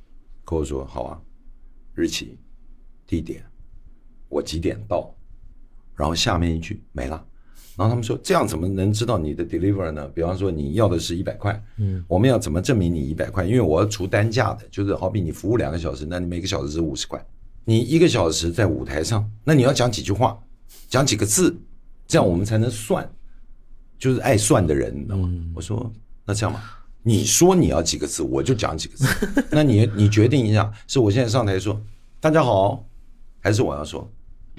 [0.45, 1.21] 客户说好啊，
[1.95, 2.39] 日期、
[3.07, 3.45] 地点，
[4.29, 5.15] 我几点到，
[5.95, 7.27] 然后下面一句没了。
[7.79, 10.05] 然后他们说这样怎么能知道你的 deliver 呢？
[10.09, 13.45] 比方说你要的是一百块，嗯，我们要怎么证明你一百块？
[13.45, 17.25] 因为我要除单价的，就是好比你服务两个小时，那你每个小时是五十块，
[17.65, 20.37] 你一个小时在舞台上，那你要讲几句话，
[20.89, 21.57] 讲几个字，
[22.09, 23.09] 这样我们才能算。
[23.99, 25.29] 就是爱算的人，你知道吗？
[25.55, 25.93] 我说
[26.25, 26.63] 那这样吧，
[27.03, 29.07] 你说你要几个字，我就讲几个字。
[29.51, 31.81] 那你你决定一下，是我现在上台说
[32.21, 32.85] 大家好，
[33.41, 34.09] 还是我要说，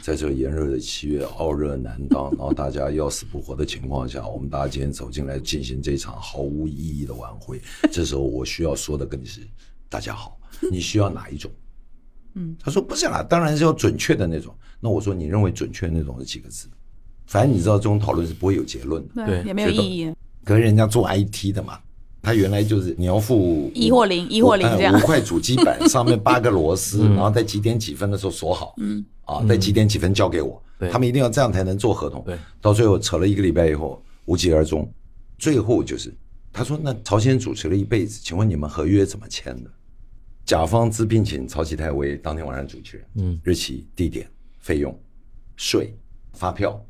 [0.01, 7.61] 在这炎热的七月傲热难当，然后大家要死不活的情况下，我们大家今天走进来进行这场毫无意义的晚会。
[7.91, 9.41] 这时候我需要说的跟你是
[9.89, 10.39] 大家好，
[10.71, 11.51] 你需要哪一种？
[12.35, 14.55] 嗯，他说不是啦，当然是要准确的那种。
[14.79, 16.67] 那我说你认为准确的那种是几个字？
[17.25, 19.25] 反正你知道这种讨论是不会有结论的。
[19.25, 20.13] 对也没有意义。
[20.43, 21.79] 可是人家做 IT 的嘛，
[22.21, 24.93] 他原来就是你要付一或零一或零呃这样。
[24.95, 30.89] 五块主机板 上面八个螺丝，然后在几点几分的时候锁好，嗯，啊，在几点几分交给我，对。
[30.89, 32.23] 他们一定要这样才能做合同。
[32.25, 34.91] 对，到最后扯了一个礼拜以后无疾而终，
[35.37, 36.13] 最后就是
[36.51, 39.69] 他说那朝鲜主持了一辈子，请问你们合约怎么签的？
[40.45, 44.27] 甲方自聘请曹启泰为当天晚上主持人，嗯，日期、地点、
[44.59, 44.97] 费用、
[45.55, 45.95] 税、
[46.33, 46.83] 发票，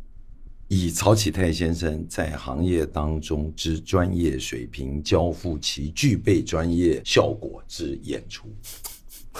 [0.69, 8.47] 以曹启泰先生在行业当中之专业水平，交付其具备专业效果之演出。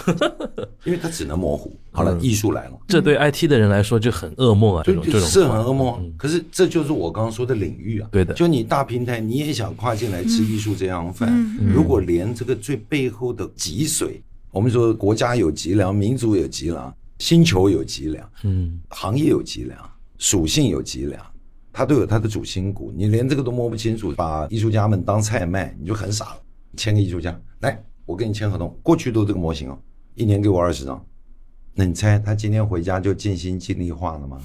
[0.84, 1.76] 因为他只能模糊。
[1.92, 6.12] 好了，艺术来了，这对 IT 的人来说就很噩梦啊，这种这种是很噩梦。
[6.16, 8.08] 可是这就是我刚刚说的领域啊。
[8.10, 19.89] 对的就你大平台，你也想跨进来吃艺术这样饭，如果连这个最背后的脊髓，我们说国家有脊梁，民族有脊梁，星球有脊梁，嗯，行业有几两，
[20.20, 21.24] 属性有几两，
[21.72, 22.92] 它都有它的主心骨。
[22.94, 26.42] 你连这个都摸不清楚，把艺术家们当菜卖，你就很傻了。
[26.76, 29.82] 签个艺术家来，我跟你签合同，过去都这个模型哦，
[30.14, 31.02] 一年给我二十张。
[31.72, 34.40] 那你猜他今天回家就尽心尽力画了吗？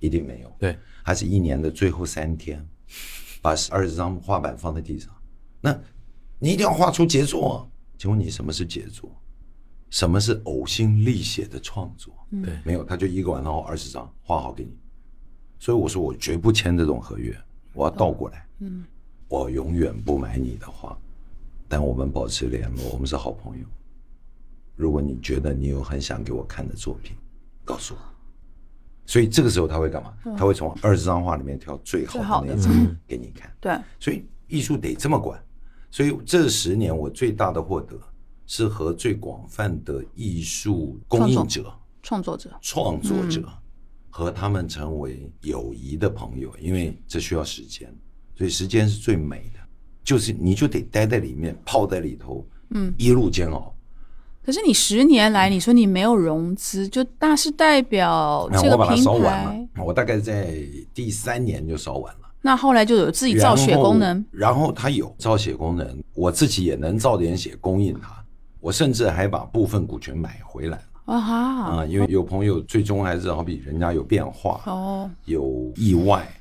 [0.00, 0.52] 一定没有。
[0.58, 2.66] 对，还是一年的最后三天，
[3.40, 5.14] 把二十张画板放在地上。
[5.60, 5.78] 那
[6.40, 7.70] 你一定要画出杰作。
[7.96, 9.08] 请问你什么是杰作？
[9.90, 12.12] 什么是呕心沥血的创作？
[12.42, 14.76] 对，没有，他就一个晚上画二十张，画好给你。
[15.60, 17.36] 所以我说我绝不签这种合约，
[17.74, 18.46] 我要倒过来。
[18.60, 18.82] 嗯，
[19.28, 20.98] 我永远不买你的画，
[21.68, 23.64] 但我们保持联络，我们是好朋友。
[24.74, 27.14] 如果你觉得你有很想给我看的作品，
[27.62, 28.00] 告诉我。
[29.04, 30.14] 所以这个时候他会干嘛？
[30.38, 33.52] 他会从二十张画里面挑最好的那张给你看。
[33.60, 35.38] 对，所以艺术得这么管。
[35.90, 38.00] 所以这十年我最大的获得
[38.46, 41.70] 是和最广泛的艺术供应者、
[42.02, 43.46] 创作者、创作者
[44.10, 47.88] 和他们成为友谊的朋友，因为这需要时间，
[48.36, 49.60] 所以时间是最美的。
[50.02, 53.72] 就是你就得待在里面，泡在里头，嗯，一路煎熬。
[54.42, 60.56] 可是你十年来，你说你没有融资，就那是代表这个平台，我大概在
[60.92, 62.20] 第三年就烧完了。
[62.40, 68.16] 那后来就有自己造血功能，然后它有造血功能，我自己也能造点血供应它。
[68.58, 71.86] 我甚至还把部分股权买回来了啊哈啊！
[71.86, 76.32] 因为有朋友最终还是好比人家有变化哦，有意外，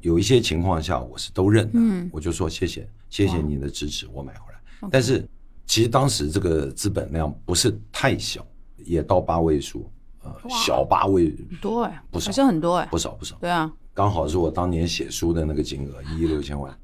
[0.00, 4.88] 有一些情况下我是都认的，我就说谢谢谢谢你的支持，我买回来。
[4.90, 5.26] 但是
[5.64, 8.46] 其实当时这个资本量不是太小，
[8.84, 9.90] 也到八位数，
[10.22, 13.72] 呃，小八位多哎，不少，好像很多哎，不少不少，对啊。
[13.94, 16.78] 刚好是我当年写书的那个金额一亿六千万，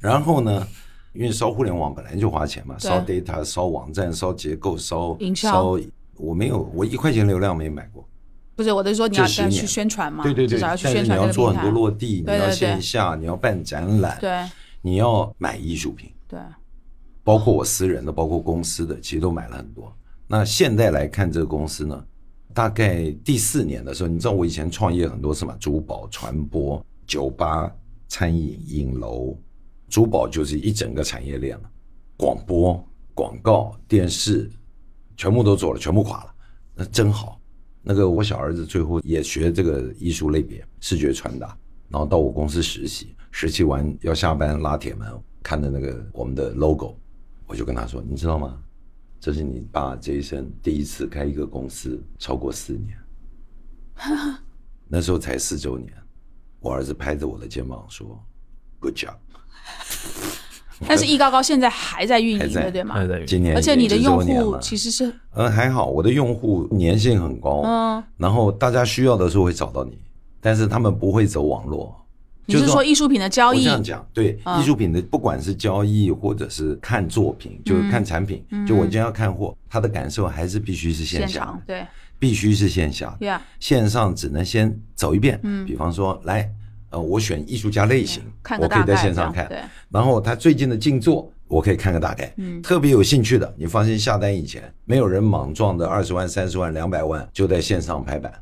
[0.00, 0.66] 然后呢，
[1.12, 5.78] 因为烧互联网本来就花钱嘛，烧 data、烧网站、烧结构、烧烧，
[6.18, 8.06] 我没有，我一块钱流量没买过。
[8.54, 14.30] 不是，我的说你要去宣传嘛，对对对，但是你要做很多落地，你要线下，你要办展览，对，
[14.80, 16.38] 你要买艺术品，对，
[17.22, 19.94] 包括我私人的，包括公司的，其实都买了很多。
[20.26, 22.04] 那现在来看这个公司呢？
[22.54, 25.54] 大概第四年的时候，你知道我以前创业很多次嘛？
[25.60, 27.70] 珠宝、传播、酒吧、
[28.08, 29.36] 餐饮、影楼，
[29.90, 31.70] 珠宝就是一整个产业链了。
[32.16, 34.50] 广播、广告、电视，
[35.16, 36.34] 全部都做了，全部垮了，
[36.74, 37.40] 那真好。
[37.82, 41.56] 那个我小儿子最后也学这个艺术类别，视觉传达，
[41.88, 45.08] 然后到我公司实习，实习完要下班拉铁门，
[45.42, 46.96] 看着那个我们的 logo，
[47.46, 48.60] 我就跟他说，你知道吗？
[49.18, 52.98] 这是你爸这一生第一次开一个公司超过四年，
[54.86, 55.92] 那时候才四周年。
[56.60, 58.20] 我儿子拍着我的肩膀说
[58.80, 59.16] ：“Good job。”
[60.86, 62.94] 但是易高高现在还在运营的，对吗？
[62.94, 63.26] 还在运营。
[63.26, 69.98] 今年而且你的用户其实是嗯还好，我的用户粘性很高，嗯，然后大家需要的时候会找到你，
[70.40, 71.94] 但是他们不会走网络。
[72.48, 73.64] 你是说艺术品的交易？
[73.64, 81.84] 这样讲，对艺术品的，不管是交易或者是看作品，就是看产品，就我今天要看货，他的感受还是必须是线下，对，
[82.20, 83.18] 必须是线下，
[83.58, 85.40] 线上只能先走一遍。
[85.42, 86.48] 嗯，比方说，来，
[86.96, 88.22] 呃，我选艺术家类型，
[88.58, 92.32] 我可以在线上看，对，然后他最近的静坐，我可以看个大概。
[92.38, 98.32] 嗯，特别有兴趣的，你放心，下单以前没有人莽撞的二十万、三十万、两百万就在线上拍板。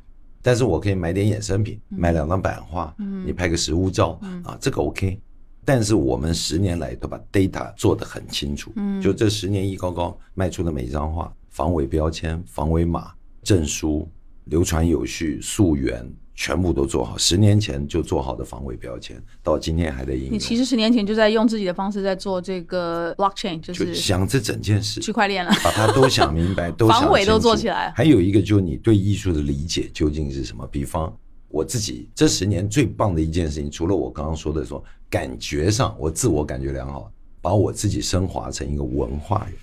[0.40, 2.94] 但是我可以买点衍生品，买两张版画，
[3.26, 5.18] 你拍个实物照啊，这个 OK。
[5.64, 13.10] 但是我们十年来都把 data 做得很清楚，就这十年一高高卖出的每一张画，防伪标签、防伪码、
[13.42, 14.08] 证书、
[14.44, 16.08] 流传有序、溯源。
[16.34, 20.32] 全部都做好，十年前就做好的防伪标签，到今天还在应用。
[20.32, 27.92] 你其实十年前就在用自己的方式在做这个 blockchain，就是想这整件事区块链了，把它都想明白，都 防伪都做起来。
[27.96, 30.66] 还有一个就是你对艺术的理解究竟是什么？
[30.66, 31.16] 比方
[31.48, 39.54] 我自己这十年最棒的一件事情，除了我刚刚说的说感觉上我自我感觉良好，把我自己升华成一个文化人。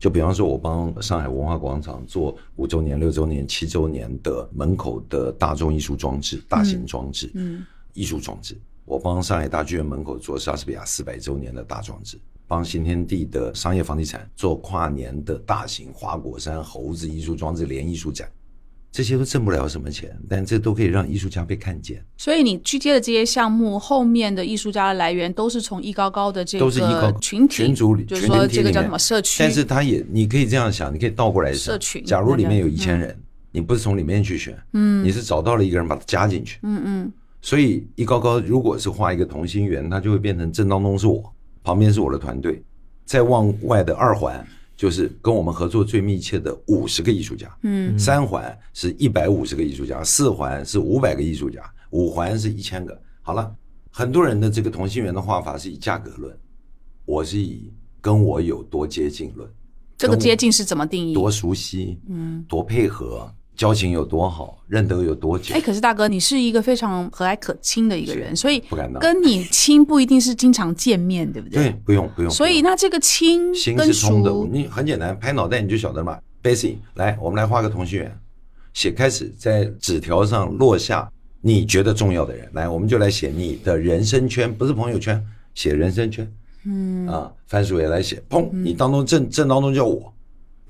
[0.00, 8.58] 就比方说，我帮上海文化广场做五周年、六周年、七周年的门口的大众艺术装置、大型装置、嗯，艺术装置。
[8.86, 18.26] 我帮上海大剧院门口做莎士比亚四百周年的大装置，帮新天地的商业房地产做跨年的大型花果山猴子艺术装置联艺术展。
[18.92, 22.04] 这些都挣不了什么钱，但这都可以让艺术家被看见。
[22.16, 29.36] 所以你去接的这些项目，后面的艺术家的来源都是从艺高高的这个群体群组里，就是说这个叫什么社区。
[29.38, 31.60] 但是他也，你可以这样想，你可以倒过来想。
[31.60, 32.04] 社群。
[32.04, 33.16] 假如里面有一千人，
[33.52, 37.12] 你不是从里面去选，嗯，你是找到了一个人把他加进去，嗯嗯。
[37.40, 42.62] 所以艺高高如果是画一个同心圆，它就会变成正当中是我，旁边是我的团队，
[43.04, 44.44] 再往外的二环。
[44.80, 52.98] 就是跟我们合作最密切的五十个艺术家，嗯，三环是一百五十个艺术家，四环是五百个艺术家，五环是一千个。
[53.20, 53.54] 好了，
[53.90, 56.34] 很多人的这个同心圆的画法是以价格论，
[57.04, 57.70] 我是以
[58.00, 59.46] 跟我有多接近论。
[59.98, 61.12] 这个接近是怎么定义？
[61.12, 63.30] 多熟悉，嗯，多配合，
[63.60, 65.54] 交情有多好，认得有多久。
[65.54, 68.98] 哎，可是大哥，你是一个非常和蔼可亲的一个人，所以不敢当。
[68.98, 71.64] 跟你亲不一定是经常见面，对不对？
[71.64, 72.30] 对，不用不用。
[72.30, 76.18] 所以那这个亲心是通的，你很简单，拍脑袋你就晓得嘛。
[76.42, 78.18] Basic，来，我们来画个同心圆，
[78.72, 86.26] 写开始在纸条上落下你觉得重要的人，来，我们就来写你的人生圈，不是朋友圈，写人生圈。
[86.64, 88.48] 嗯啊，番薯也来写，砰！
[88.52, 90.10] 你当中正正当中叫我，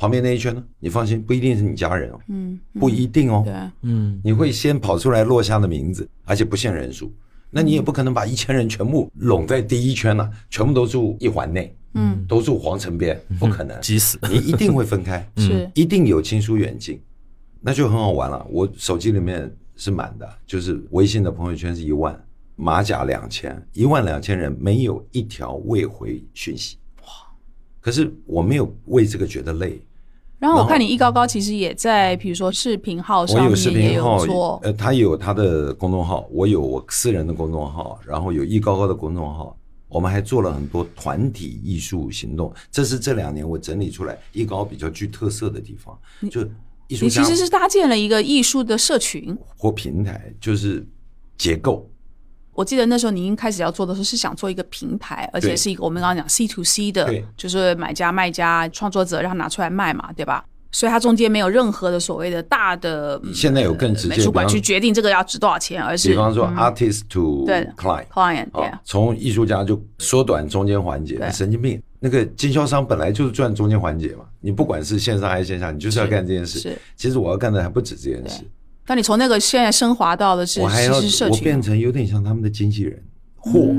[0.01, 0.65] 旁边那一圈呢？
[0.79, 7.13] 你放心，不一定是你家人哦，嗯，不一定哦，对，嗯，你会先跑出来落下的名字，而且不限人数，
[7.51, 16.99] 那你也不可能把一千人全部拢在第一圈啊，全部都住一环内，嗯，都住皇城边，不可能， 急死，你一定会分开，是， 一定有亲疏远近，
[17.61, 18.47] 那就很好玩了。
[18.49, 22.19] 我手机里面是满的，就是微信的朋友圈是一万。
[22.57, 27.09] 马甲两千，一万两千人没有一条未回讯息，哇！
[27.81, 29.81] 可是我没有为这个觉得累。
[30.41, 39.55] 然后我看你一高高其实也在，比如说视频号上面也有做，呃，他有他的公众号，我有我私人的公众号，然后有一高高的公众号，
[39.87, 45.97] 我们还做了很多团体艺术行动，这是这两年我整理出来一高比较具特色的地方，
[46.31, 46.41] 就
[46.89, 50.87] 艺术你其实是搭建了一个艺术的社群或平台，就是
[51.37, 51.87] 结构。
[52.55, 60.45] 我记得那时候您开始要做的时候是想做一个平台，而且是一个我们刚刚讲 C to C 的，就是买家、卖家、创作者让他拿出来卖嘛，对吧？
[60.73, 71.83] 所以它中间没有任何的所谓的大的现在有更直接美术馆去决定这个要值多少钱，而是比方说 artist to 对 client client 从艺术家就缩短中间环节，神经病！
[71.99, 76.79] 那个经销商本来就是赚中间环节嘛，你不管是线上还是线下，你就是要干这件事。
[76.95, 78.43] 其实我要干的还不止这件事。
[78.91, 83.01] 那你从那个现在升华到的是，我还要我变成有点像他们的经纪人
[83.37, 83.73] 或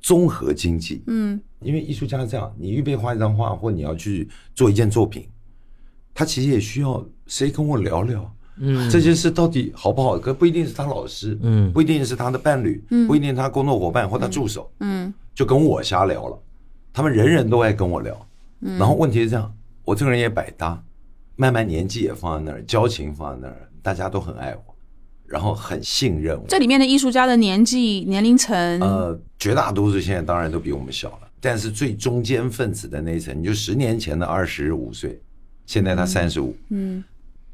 [0.00, 1.02] 综合经济。
[1.08, 5.26] 嗯，因为艺术家是这样，你预备画一张画，或你要去做一件作品，
[6.14, 8.32] 他其实也需要谁跟我聊聊。
[8.58, 10.16] 嗯，这件事到底好不好？
[10.16, 16.40] 可不一定是他老师，嗯，不一定是他的伴侣，嗯，不一定他工作伙伴或他助手，嗯，就跟我瞎聊了。
[16.92, 18.16] 他们人人都爱跟我聊，
[18.60, 19.52] 然后问题是这样，
[19.84, 20.80] 我这个人也百搭，
[21.34, 23.68] 慢慢年纪也放在那儿，交情放在那儿。
[23.82, 24.74] 大家都很爱我，
[25.26, 26.46] 然后很信任我。
[26.48, 35.20] 这里面的艺术家的年纪年龄层，呃，绝大多数现在当然都比我们小了，但是最中间分子的那一层，你就十年前的二十五岁，
[35.66, 36.56] 现在他三十五。
[36.68, 37.02] 嗯，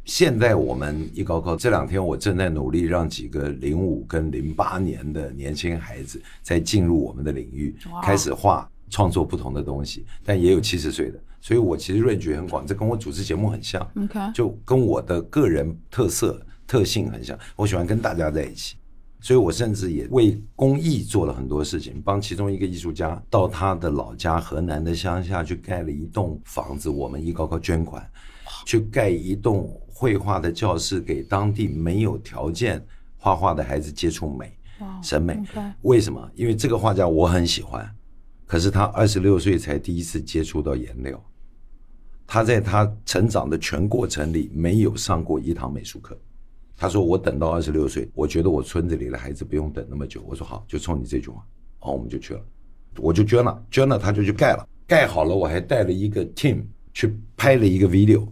[0.04, 11.18] 现在我们一高高，这两天我正在努力让几个零五跟零八年的年轻孩子在进入我们的领域，开始画创作不同的东西，但也有七十岁的。
[11.40, 13.88] 所以，我其实 range 很广，这跟我主持节目很像，
[14.34, 17.38] 就跟我的个人特色特性很像。
[17.54, 18.76] 我喜欢跟大家在一起，
[19.20, 28.04] 所以我甚至也为公益做了很多事情，帮其中一个艺术家到他的老家河南的乡下去盖了一栋房子，我们一高高捐款，
[28.66, 32.84] 去盖一栋绘画的教室，给当地没有条件
[33.16, 34.52] 画画的孩子接触美、
[35.04, 35.40] 审美。
[35.82, 36.30] 为什么？
[36.34, 37.88] 因为这个画家我很喜欢。
[38.48, 41.22] 可是他二十六岁才第一次接触到颜料，
[42.26, 46.18] 他在他成长的全过程里没有上过一堂美术课。
[46.74, 51.44] 他说：“我等到二十六岁，我觉得我村子里的孩子不用等那么久。”我说：“好，就冲你这句话，
[51.78, 52.40] 好，我们就去了，
[52.96, 56.62] 我就捐了，捐了他就去盖了，盖好了，我还带了一个 team
[56.94, 58.26] 去拍了一个 video，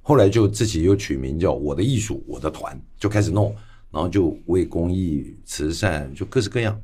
[0.00, 3.54] 后来就自己又取名叫我的艺术，我的团就开始弄，
[3.92, 6.76] 然后就为公益慈善就各式各样。”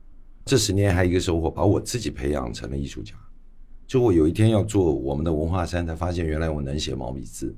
[0.49, 3.13] 这十年还有一个收获，把我自己培养成了艺术家。
[3.87, 7.55] 就我有一天要做我们的文化衫，才发现原来我能写毛笔字。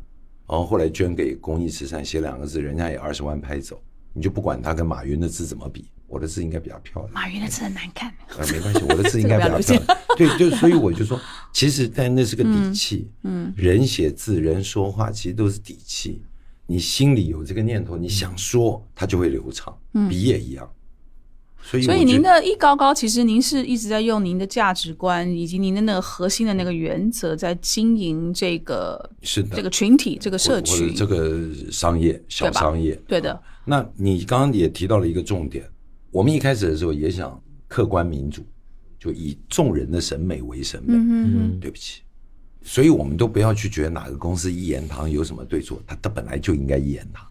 [0.49, 3.81] 然后后来捐给公益慈善，写两个字，人家也二十万拍走。
[4.13, 7.15] 你就不管他跟马云的字怎么比，我的字应该比较漂亮。
[7.15, 8.13] 马云的字很难看。
[8.37, 9.99] 呃，没关系，我的字应该比较 漂亮。
[10.17, 11.17] 对，就所以我就说，
[11.53, 13.09] 其实但那是个底气。
[13.23, 16.21] 嗯，人写字，人说话，其实都是底气。
[16.67, 19.77] 你心里有这个念头，你想说，它就会流畅。
[20.09, 20.69] 笔也一样。
[21.63, 32.95] 所以，所以您的一高高，其实您是一直在用您的价值观以及您的那个核心的那个原则，在经营这个是的这个群体、这个社区、这个商业小商业。
[33.07, 33.41] 对的。
[33.65, 35.65] 那你刚刚也提到了一个重点，
[36.11, 38.43] 我们一开始的时候也想客观民主，
[38.99, 40.95] 就以众人的审美为审美。
[40.95, 41.61] 嗯嗯。
[41.61, 42.01] 对不起，
[42.63, 47.25] 所以我们都不要去觉得哪个公司一言堂有什么对错，它它本来就应该一言堂，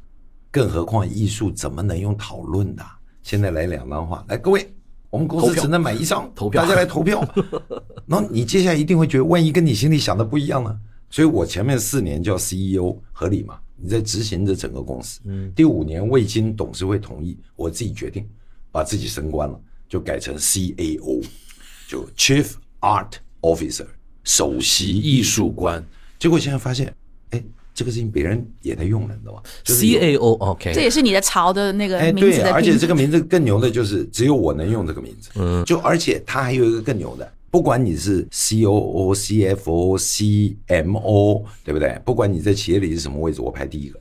[0.50, 2.86] 更何况艺术怎么能用讨论的？
[3.24, 4.72] 现在来两张画，来各位，
[5.10, 7.22] 我们公司只能买一张，投票，大家来投票。
[8.08, 10.80] 然后你接下来一定会觉得，万一跟你心里想的不一样呢？
[11.10, 13.60] 所以我前面四年叫 CEO 合理嘛？
[13.76, 15.20] 你在执行着整个公司。
[15.26, 18.28] 嗯，第五年未经董事会同意，我自己决定
[18.72, 21.24] 把自己升官了，就改成 CAO，
[21.88, 22.46] 就 Chief
[22.82, 23.88] Art Officer，
[24.24, 25.84] 首席艺术官。
[26.20, 26.94] 结果现在发现，
[27.32, 27.44] 哎，
[27.80, 35.30] 这个事情别人也在用了，你知道吗？C A O OK，这也是你的潮的那个哎，名字对，而且这个名字更牛的就是只有我能用这个名字。
[35.36, 41.98] 嗯，就而且它还有一个更牛的，不管你是 C O O、C F O、C M O，对不对？
[42.04, 43.98] 不管你在企业里是什么位置，我排第一个。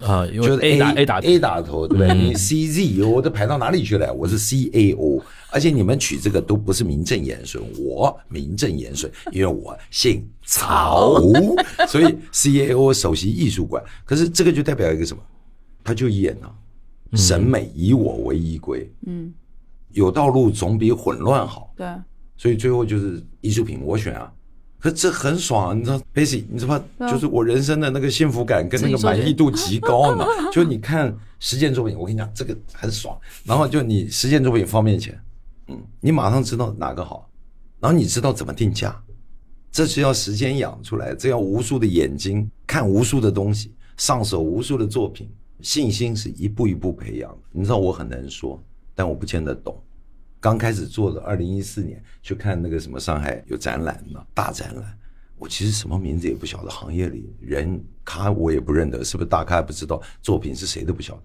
[0.00, 2.14] 啊，因为就是 A 打 A 打 A 打头，对不对？
[2.14, 4.12] 你 C Z O 都排到哪里去了？
[4.12, 11.20] 我是 C A O，而且你们取这个都不是名正言顺，我名正言顺，因为我姓曹，
[11.86, 13.82] 所以 C A O 首席艺术馆。
[14.04, 15.22] 可是这个就代表一个什么？
[15.84, 16.48] 他就演啊，
[17.14, 19.32] 审美以我为依归，嗯，
[19.92, 21.72] 有道路总比混乱好。
[21.76, 21.86] 对，
[22.36, 24.32] 所以最后就是艺术品我选啊。
[24.80, 27.10] 可这很爽啊，你知道，Basic，你知道吗？
[27.10, 30.24] 就是我人生的那个幸福感跟那个满意度极高呢。
[30.50, 33.18] 就你看实践作品，我跟你讲，这个很爽。
[33.44, 35.20] 然后就你实践作品放面前，
[35.68, 37.28] 嗯，你马上知道哪个好，
[37.78, 38.98] 然后你知道怎么定价，
[39.70, 47.38] 这是要时间养出来，这要无数的眼睛看无数的东西，上手无数的作品，信心是一步一步培养的。
[47.52, 48.58] 你知道我很能说，
[48.94, 49.78] 但我不见得懂。
[50.40, 54.98] 刚开始做的，二零一四年去看那个什么上海有展览嘛，大展览，
[55.36, 61.22] 我其实什么名字也不晓得，行业里人咖我也不认得，是不是大咖也不知道，作品是谁都不晓得。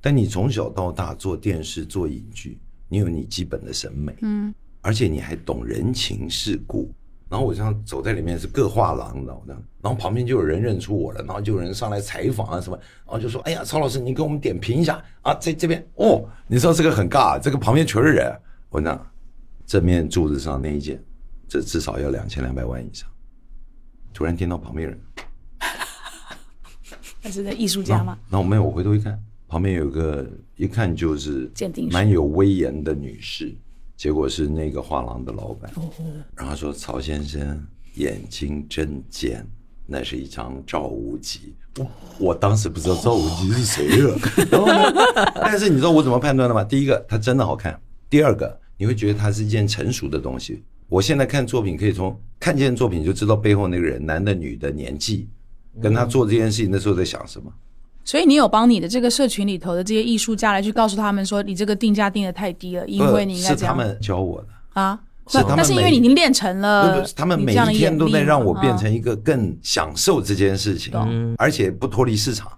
[0.00, 2.58] 但你从小到大做电视做影剧，
[2.88, 6.92] 你有你基本的审美，嗯，而且你还懂人情世故。
[7.28, 9.36] 然后我这样走在里面是各画廊的，
[9.80, 18.32] 然后旁边就有人认出我了，然后就有人上来采访啊什么，然后就说：“哎呀，曹老师，你给我们点评一下啊，在这边哦，你知道这个很尬，这个旁边全是人。”
[18.76, 19.10] 我讲
[19.64, 21.02] 正面柱子上那一件，
[21.48, 23.08] 这至少要两千两百万以上。
[24.12, 25.00] 突然听到旁边人，
[27.24, 28.18] 那是在艺术家吗？
[28.28, 29.18] 那我没有，我回头一看，
[29.48, 33.56] 旁边有个一看就是鉴定蛮有威严的女士，
[33.96, 35.72] 结果是那个画廊的老板。
[36.36, 39.42] 然后说曹先生眼睛真尖，
[39.86, 41.54] 那是一张赵无极。
[41.78, 44.18] 我我当时不知道赵无极是谁了，
[44.52, 44.92] 然后呢，
[45.36, 46.62] 但是你知道我怎么判断的吗？
[46.62, 47.72] 第一个，他真的好看；
[48.10, 50.62] 第二个，你会觉得它是一件成熟的东西。
[50.88, 55.28] 我现在看作品，可以从看见作品就知道背后那个人，男的、女的、年纪，
[55.82, 57.52] 跟他做这件事情的时候在想什么。
[58.04, 64.48] 所以你有帮你的这个社群里头的这些艺术家来去告诉他们说，你这个定价定的太低了，因为你应该这样是他们教我的。
[64.80, 65.00] 啊。
[65.28, 72.48] 是他们那那是因为你已经练成了不，他们每天都在让我变成一个更享受这件事情懂，而且不脱离市场。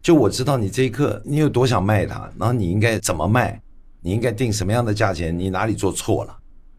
[0.00, 3.60] 就我知道你这一刻你有多想卖它，然后你应该怎么卖，
[4.02, 6.36] 你应该定什么样的价钱，你哪里做错了。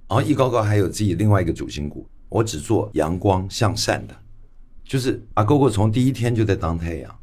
[0.10, 4.16] 然后易高高还有自己另外一个主心骨，我只做阳光向善的，
[4.84, 7.20] 就是阿狗狗从第一天就在当太阳，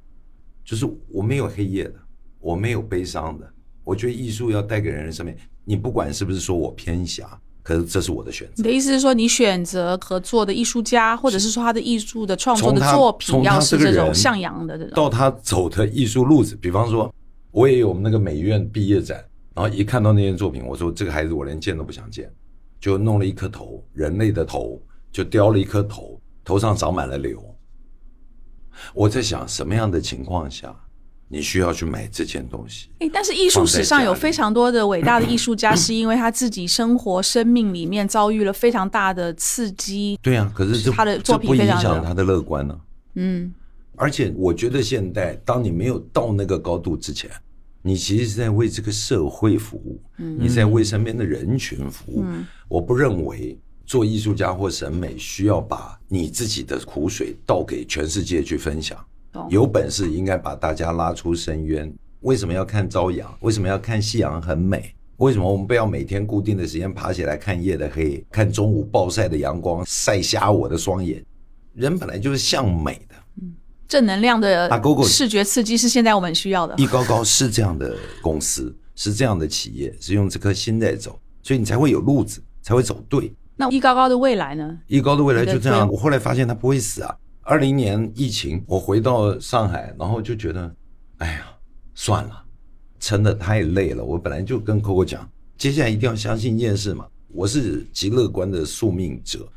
[0.64, 1.94] 就是我没有黑夜的，
[2.40, 3.48] 我没有悲伤的。
[3.84, 5.34] 我觉得艺术要带给人的生命，
[5.64, 8.62] 你不管是不是说我偏狭，可是这是我的选择你。
[8.62, 17.12] 的意思是说，你选择合作的艺术家，或者是说他的艺术的创作的作品，要是这种向阳的这种，到他走的艺术路子，比方说，
[17.52, 19.24] 我也有我们那个美院毕业展，
[19.60, 22.32] 然后一看到那件作品，我说这个孩子我连见都不想见，
[22.80, 24.80] 就弄了一颗头，人类的头，
[25.12, 27.44] 就雕了一颗头，头上长满了瘤。
[28.94, 30.74] 我在想，什么样的情况下，
[31.28, 32.88] 你需要去买这件东西？
[33.00, 42.80] 哎，但是艺术史上有非常多的伟大的艺术家，是因为他自己生活生命里面遭遇了非常大的刺激，对啊，可是这他的作品这不影响他的乐观呢、
[43.16, 43.52] 嗯，
[43.96, 47.30] 而且我觉得现代，当你没有到那个高度之前，
[47.82, 52.24] 你其实是在为这个社会服务，你在为身边的人群服务。
[52.68, 58.98] 我不认为做艺术家或审美需要把你自己的苦水倒给全世界去分享
[59.32, 59.48] 懂。
[59.50, 61.92] 有本事应该把大家拉出深渊。
[62.20, 63.34] 为什么要看朝阳？
[63.40, 64.94] 为什么要看夕阳很美？
[65.16, 71.24] 为什么我们不要每天固定的时间爬起来看夜的黑，看中午暴晒的阳光晒瞎我的双眼？
[71.74, 73.14] 人本来就是向美的。
[73.90, 74.70] 正能量的
[75.04, 76.76] 视觉刺激是现在我们需要的。
[76.78, 83.34] 易高高是这样的公司，是这样的企业，是用这颗心在走，所以你才会有路子，才会走对。
[83.56, 84.78] 那易高高的未来呢？
[84.86, 85.90] 易高的未来就这样。
[85.90, 87.12] 我后来发现他不会死啊。
[87.42, 90.72] 二零年疫情，我回到上海，然后就觉得，
[91.18, 91.46] 哎呀，
[91.96, 92.44] 算了，
[93.00, 94.04] 撑得太累了。
[94.04, 95.28] 我本来就跟 Coco 讲，
[95.58, 99.48] 接下来一定要相信一件事嘛，我是极乐观的宿命者，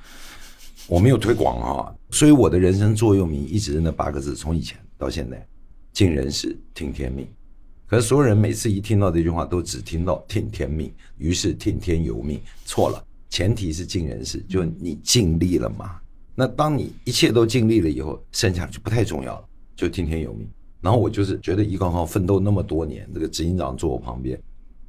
[0.88, 5.44] 我没有推广啊，所以我的人生座右铭一直是那八个字，从以前到现在，
[5.92, 7.28] 尽人事，听天命。
[7.88, 13.04] 可是所有人每次一听到这句话，都只听到听天命，于是听天由命，错了。
[13.32, 16.00] 前提是尽人事，就你尽力了嘛？
[16.36, 19.46] 那当你一切都尽力了以后，剩下的就不太重要了，
[19.76, 20.48] 就听天由命。
[20.82, 24.40] 然后我就是觉得一刚刚奋斗那么多年，这个执行长坐我旁边，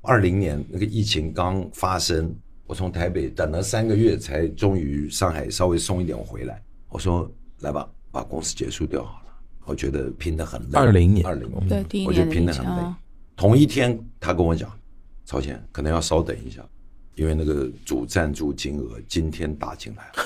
[0.02, 2.34] 二零年那个疫情刚发生，
[2.66, 6.62] 我从台北等了三个月才终于上海稍微松一点，回来，
[6.94, 7.28] 我说
[7.62, 9.26] 来吧，把公司结束掉好了。
[9.64, 10.78] 我觉得拼得很累。
[10.78, 11.26] 二零年。
[11.26, 12.82] 二零对第一我觉得拼得很累。
[13.34, 14.70] 同一天，他跟我讲，
[15.24, 16.64] 曹谦可能要稍等一下，
[17.16, 20.24] 因为那个主赞助金额今天打进来了，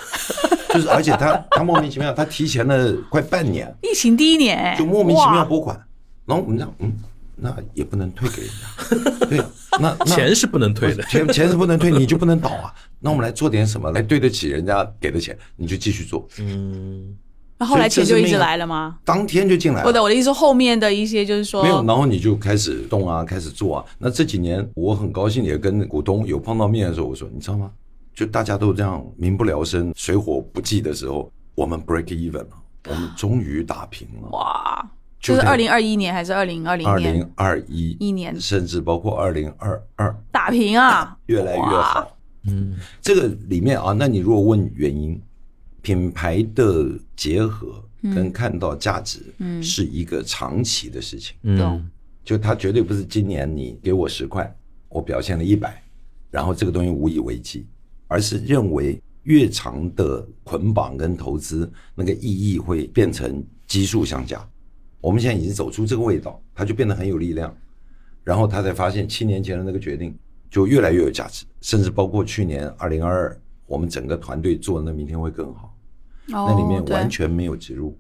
[0.75, 5.75] 就是而且他他莫名其妙，他提前了快半年，疫情第一年、哎就莫名其妙拨款，
[6.27, 6.93] 然后我们讲，嗯，
[7.41, 9.39] 那也不能退给人家， 对，
[9.81, 11.03] 那那钱是不能退的。
[11.05, 12.75] 钱钱是不能退，你就不能倒啊。
[12.99, 16.29] 那我们来做点什么来对得起人家给的钱，你就继续做。
[16.39, 17.17] 嗯，
[17.57, 18.99] 那后来钱就一直来了吗？
[19.05, 23.85] 当天就进来了，不的，我的意思说后面的一些就是说没有，然后你就开始动啊，开始做啊。
[23.99, 27.71] 那这几年我很高兴，也跟股东有碰到面的时候，我说你知道吗？
[28.15, 32.49] 就大家都这样民不聊生、水火不济的时候，我们 break even 了，
[32.89, 34.29] 我们终于打平了。
[34.31, 34.85] 哇，
[35.21, 36.93] 就是二零二一年还是二零二零年？
[36.93, 37.97] 二零二一。
[37.99, 38.39] 一年。
[38.41, 42.17] 甚至包括二零二二，打平啊， 越来越好。
[42.45, 45.21] 嗯，这个里面啊，那你如果问原因，
[45.83, 47.83] 品牌的结合
[48.15, 51.37] 跟看到价值，嗯，是一个长期的事情。
[51.43, 51.91] 嗯，
[52.25, 54.55] 就它绝对不是今年你给我十块，
[54.89, 55.83] 我表现了一百，
[56.31, 57.67] 然后这个东西无以为继，
[58.07, 64.49] 而是认为越长的捆绑跟投资，那个意义会变成基数相加。
[65.01, 67.55] 我们现在已经走出这个味道，它就变得很有力量。
[68.25, 70.15] 然后他才发现七年前的那个决定
[70.51, 75.75] 就越来越有价值，甚至包括去年二零二二，我们整个团队做的那明天会更好。
[76.27, 77.97] 那里面完全没有植入，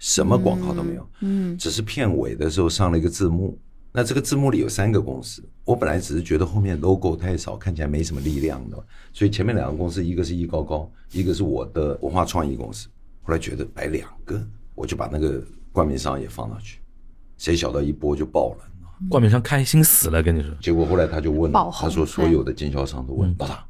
[0.00, 3.56] 什么广告都没有，嗯，只是片尾的时候上了一个字幕。
[3.92, 8.76] 那这个字幕里有三个公司，我本来只是觉得后面 logo 太少，看起来没什么力量的，
[9.12, 12.88] 所以前面两个公司，一个是易高高，一个是我的文化创意公司。
[13.22, 14.44] 后来觉得摆两个，
[14.74, 15.40] 我就把那个
[15.78, 16.80] 冠名商也放上去，
[17.36, 18.64] 谁晓得一播就爆了。
[19.08, 23.64] 冠名商开心死了，跟你说，结果后来他就问他说所有的经销商都问老大，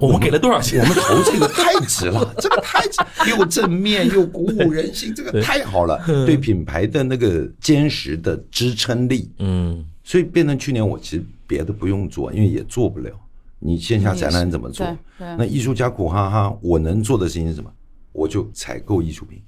[0.00, 0.80] 我们给了多少钱？
[0.82, 0.86] 我？
[0.88, 3.00] 们投这个太值了， 这个太值，
[3.30, 9.86] 又正面又鼓舞人心， 这个太好了，对品牌的那个坚实的支撑力，嗯。
[10.02, 13.12] 所以变成去年我其实别的不用做，因为也做不了。
[13.60, 14.84] 你线下展览怎么做？
[15.18, 17.70] 那艺术家苦哈哈，我能做的事情是什么？
[18.10, 19.40] 我就采购艺术品，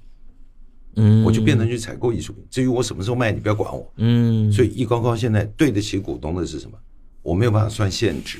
[0.97, 2.45] 嗯，我就变成去采购艺术品。
[2.49, 3.89] 至于我什么时候卖，你不要管我。
[3.95, 6.77] 嗯，所以易高高现在对得起股东的是什么？
[7.23, 8.39] 我没有办法算现值，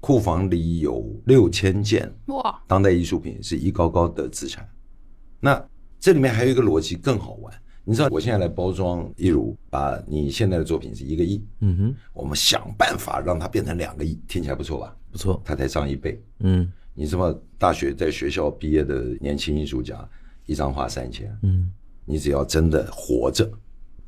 [0.00, 4.68] 库房里有六千件哇，当代艺术品是易高高的资产。
[5.40, 5.64] 那
[6.00, 14.96] 这里面还有一个逻辑更好玩，你知道我现在来包装一如，把你现在的作品是一个亿，嗯哼，我们想办法让它变成两个亿，听起来不错吧？
[15.10, 16.20] 不错，它才涨一倍。
[16.40, 19.96] 嗯你知道大学在学校毕业的年轻艺术家，
[20.46, 21.70] 一张画三千，嗯
[22.08, 23.46] 你只要真的活着，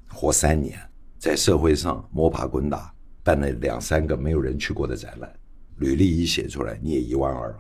[0.09, 0.79] 活三年，
[1.19, 2.91] 在社会上摸爬滚打，
[3.23, 5.31] 办了两三个没有人去过的展览，
[5.77, 7.57] 履历一写出来，你也一万二了。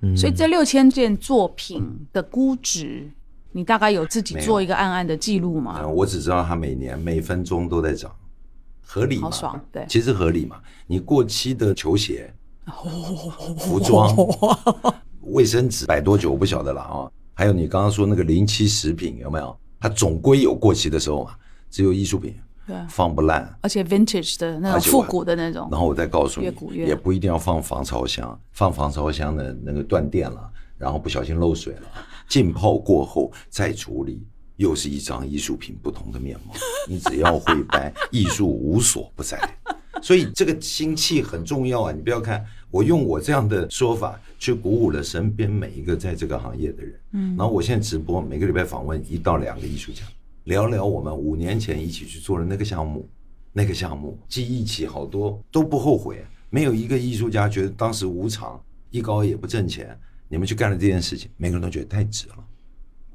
[0.00, 3.08] 嗯，所以这六千件作品的估值，
[3.52, 5.78] 你大概有自己做一个暗暗的记录吗？
[5.80, 8.12] 嗯，我只知道它每年每分钟都在涨，
[8.82, 9.22] 合理嘛？
[9.22, 10.60] 好爽对其实合理嘛。
[10.88, 12.34] 你过期的球鞋、
[13.56, 14.12] 服装、
[15.20, 17.10] 卫生纸摆多久我不晓得了啊。
[17.34, 19.56] 还有你刚刚说那个临期食品有没有？
[19.80, 21.34] 它总归有过期的时候嘛。
[21.68, 22.34] 只有艺术品
[22.66, 31.82] 对，放不烂，而且 vintage 的那种复古的那种，然后我再告诉你越古，越也不一定要放防潮箱，放防潮箱的那个断电了，然后不小心漏水了，
[32.28, 34.24] 浸泡过后再处理，
[34.56, 36.54] 又是一张艺术品不同的面貌。
[36.88, 39.38] 你只要会掰，艺术无所不在。
[40.02, 41.92] 所以这个心气很重要啊！
[41.92, 46.94] 你不要看我用我这样的说法去鼓舞了身边每一个在这个行业的人。
[47.14, 50.04] 嗯，然后我现在直播，每个礼拜访问一到两个艺术家，
[50.44, 53.08] 聊聊我们五年前一起去做的那个项目，
[53.52, 62.36] 那个项目记忆起好多都不后悔，没有一个艺术家觉得当时无偿，艺高也不挣钱，你们去干了这件事情，每个人都觉得太值了。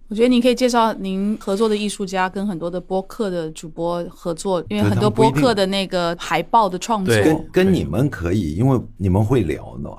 [0.09, 9.89] 我觉得您可以介绍您合作的艺术家跟很多的播客的主播合作，因为很多播客的那个海报的创作，跟跟你们可以，因为你们会聊呢。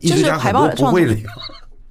[0.00, 1.30] 艺术家很多不会聊，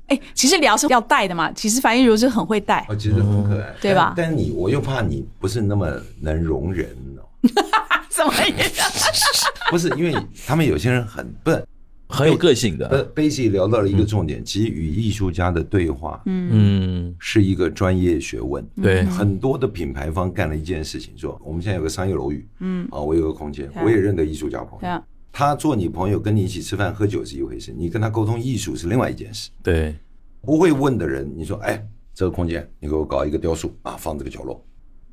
[0.07, 4.14] 哎，其实聊是要带的嘛，其实樊一茹是很会带，哦，其实很可爱，对吧？
[4.18, 5.88] 但但你我又怕你不是那么
[6.20, 7.24] 能容人哦，
[8.10, 9.49] 什么意思？
[9.72, 11.64] 不是因为他们有些人很笨。
[12.12, 18.68] 很有个性呃的，，Basic 聊到了一个重点，其实与艺术家的对话，嗯，是一个专业学问。
[18.82, 29.50] 对，很多的品牌方干了一件事情，说我们现在有个商业楼宇，嗯，啊，我有个空间，我也认得艺术家朋友，他做你朋友，跟你一起吃饭喝酒是一回事，你跟他沟通艺术是另外一件事。
[29.64, 29.96] 对，
[30.42, 34.64] 不会问的人，你说，哎，这个空间你给我搞一个雕塑啊，放这个角落。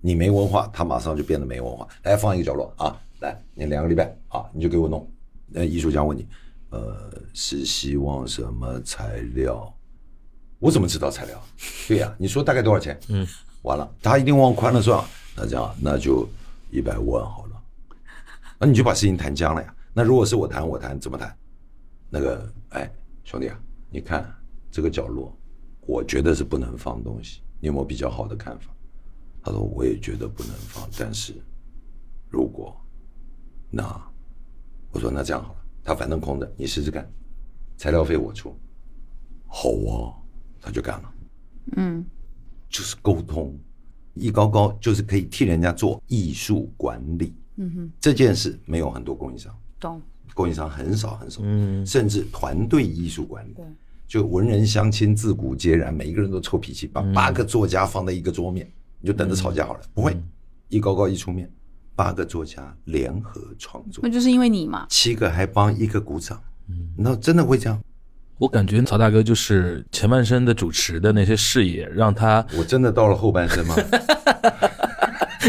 [0.01, 1.87] 你没文化，他马上就变得没文化。
[2.05, 5.09] 来放一个角落啊，来你两个礼拜啊，你就给我弄。
[5.49, 6.27] 那艺术家问你，
[6.71, 9.73] 呃，是希望什么材料？
[10.59, 11.43] 我怎么知道材料？
[11.89, 12.99] 对呀，你说大概多少钱？
[13.09, 13.27] 嗯，
[13.63, 15.03] 完了，他一定往宽了算。
[15.37, 16.29] 那这样，那就
[16.71, 17.63] 一百万好了。
[18.59, 19.75] 那你就把事情谈僵了呀。
[19.97, 21.35] 那如果是我谈，我谈怎么谈？
[22.11, 22.93] 那个，哎，
[23.25, 24.31] 兄弟啊，你看
[24.71, 25.35] 这个角落，
[25.87, 27.41] 我觉得是不能放东西。
[27.61, 28.77] 你有没有比较好的看法？
[29.43, 31.33] 他说我也觉得不能放，但是
[32.29, 32.79] 如果
[33.71, 33.83] 那
[34.91, 37.11] 我说那这样好了，他反正空着，你试试看，
[37.79, 38.55] 材料费我出。
[39.47, 40.13] 好啊。
[40.61, 41.15] 他就干了，
[41.77, 42.05] 嗯，
[42.69, 43.57] 就是沟通，
[44.15, 49.57] 艺高高就是可以替人家做艺术管理，嗯哼，这件事没有很多供应商，
[49.87, 50.03] 懂，
[50.35, 53.65] 供应商很少很少，嗯，甚至团队艺术管理，对，
[54.09, 58.69] 就文人相亲自古皆然，每一个人都臭脾气，把八个作家放在一个桌面，
[59.01, 60.17] 你就等着吵架好了，不会，
[60.69, 61.51] 一高高一出面，
[61.95, 67.81] 八个作家联合创作，那就是因为你嘛，七个还帮一个鼓掌，嗯，那真的会这样。
[68.39, 73.75] 我感觉曹大哥就是前半生的主持的那些事业，让他我真的到了后半生吗？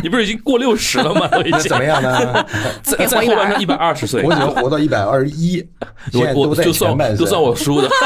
[0.01, 1.29] 你不是已经过六十了吗？
[1.45, 2.45] 已经怎么样呢？
[2.83, 5.65] 再再后半生一百二十岁，我只能活到一百二十一。
[6.13, 7.89] 我我就算就算我输的。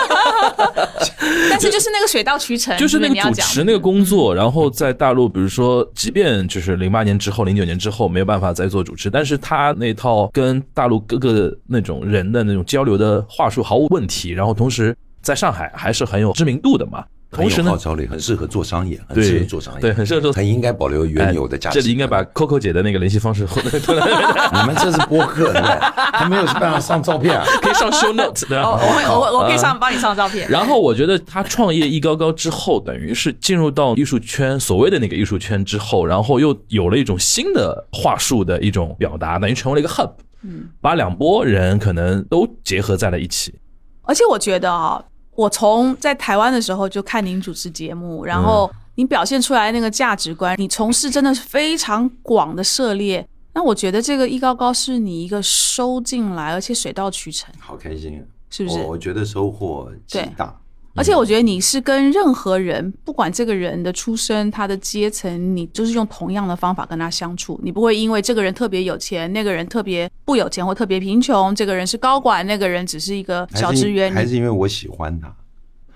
[1.49, 17.03] 但是就是那个水到渠成，就是那个主持那个工作，然后在大陆，比如说，即便就是零八年之后、零九年之后没有办法再做主持，但是他那套跟大陆各个那种人的那种交流的话术毫无问题，然后同时在上海还是很有知名度的嘛。
[17.31, 21.79] 同时呢，号召力很适合做商业，很适合做商业，对，很适合做，很应该保留原有的价值。
[21.79, 23.47] 这里应该把 Coco 姐的那个联系方式。
[24.51, 25.79] 你们这是播客，对不对？
[25.95, 30.49] 还没有办法上照片，啊 可以上 Show Notes 对我我我我可以上帮你上照片。
[30.49, 40.11] 然后我觉得他创业一高高之后，等于是进入到艺术圈，所谓的那个艺术圈之后，然后又有了一种新的话术的一种表达，等于成为了一个 Hub，
[40.43, 43.55] 嗯，把两拨人可能都结合在了一起。
[44.01, 45.01] 而且我觉得啊。
[45.41, 53.27] 我从在台湾的时候就看您主持节目，然后您表现出来那个价值观，你从事真的是非常广的涉猎。
[53.53, 58.83] 那我觉得这个艺高高是你一个收进来，而且水到渠成，好开心，是不是？
[58.83, 60.60] 我觉得收获极大。
[60.95, 67.59] 而且我觉得你是跟任何人，不管这个人的出身、他的阶层，你就是用同样的方法跟他相处。
[67.63, 74.11] 你不会因为这个人特别有钱，那个人特别不有钱或特别贫穷，这个人是高管，那个人只是一个小职员。
[74.11, 75.35] 还是因为我喜欢他？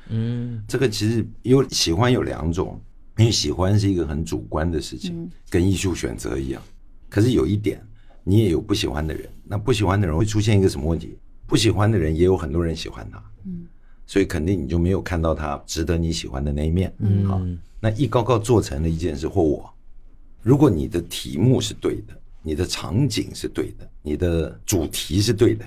[0.10, 2.80] 嗯，这个其实有喜欢有两种，
[3.18, 6.62] 因为喜欢是一个很主观的事情，跟艺术选择一样。
[7.10, 7.82] 可是有一点，
[8.24, 11.18] 你也有不喜欢的人，那不喜欢的人会出现一个什么问题？
[11.48, 13.22] 不喜欢的人也有很多人喜欢他。
[13.46, 13.66] 嗯。
[14.06, 16.94] 所以肯定你就没有看到他值得你喜欢的那一面。
[17.00, 17.42] 嗯，好，
[17.80, 19.68] 那一高高做成了一件事，或我，
[20.42, 25.66] 如果你的题目是对的，你的场景是对的，你的主题是对的，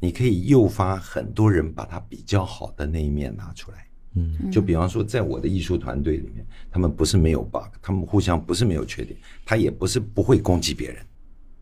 [0.00, 3.86] 你可以诱发很多人把他比较好的那一面拿出来。
[4.14, 11.02] 嗯，就比方说，在我的艺术团队里面，他们不是没有 bug，他们互相不是没有缺点，他也不是不会攻击别人，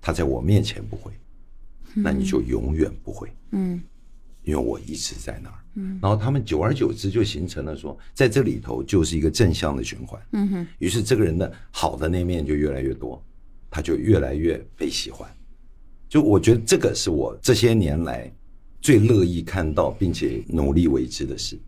[0.01, 1.13] 他在我面前不会，
[1.95, 3.29] 那你就永远不会。
[3.53, 3.81] 嗯。
[4.43, 13.23] 因为我一直在那儿，嗯，然后他们久而久之就形成了说，在这里头就是一个正向的循环，嗯哼，于是这个人的好的那面就越来越多，
[13.71, 15.29] 他就越来越被喜欢。
[16.09, 18.33] 就我觉得这个是我这些年来
[18.81, 21.61] 最乐意看到并且努力为之的事。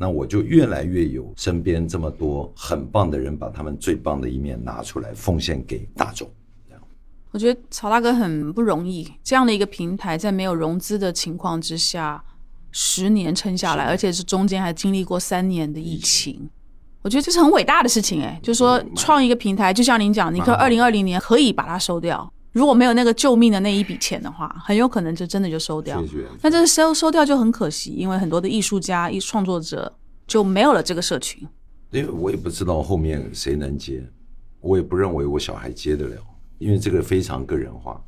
[0.00, 6.30] 那我就越来越有身边这么多很棒的人，把他们最棒的一面拿出来奉献给大众。
[7.30, 12.24] 我觉得曹大哥很不容易，这样的一个平台在没有融资的情况之下，
[12.72, 16.48] 十年撑下来，而且是中间还经历过三年的疫情，
[17.02, 18.40] 我觉得这是很伟大的事情哎。
[18.42, 26.02] 就是说，创一个平台，就像您讲，你可二零二零年可以把它收掉，如果没有那个救命的那一笔钱的话，很有可能就真的就收掉。
[26.40, 29.94] 那这个收收掉就很可惜，因为很多的艺术家、艺创作者
[30.26, 31.46] 就没有了这个社群。
[31.90, 34.02] 因为我也不知道后面谁能接，
[34.60, 36.16] 我也不认为我小孩接得了。
[36.58, 38.02] 因为这个非常个人化，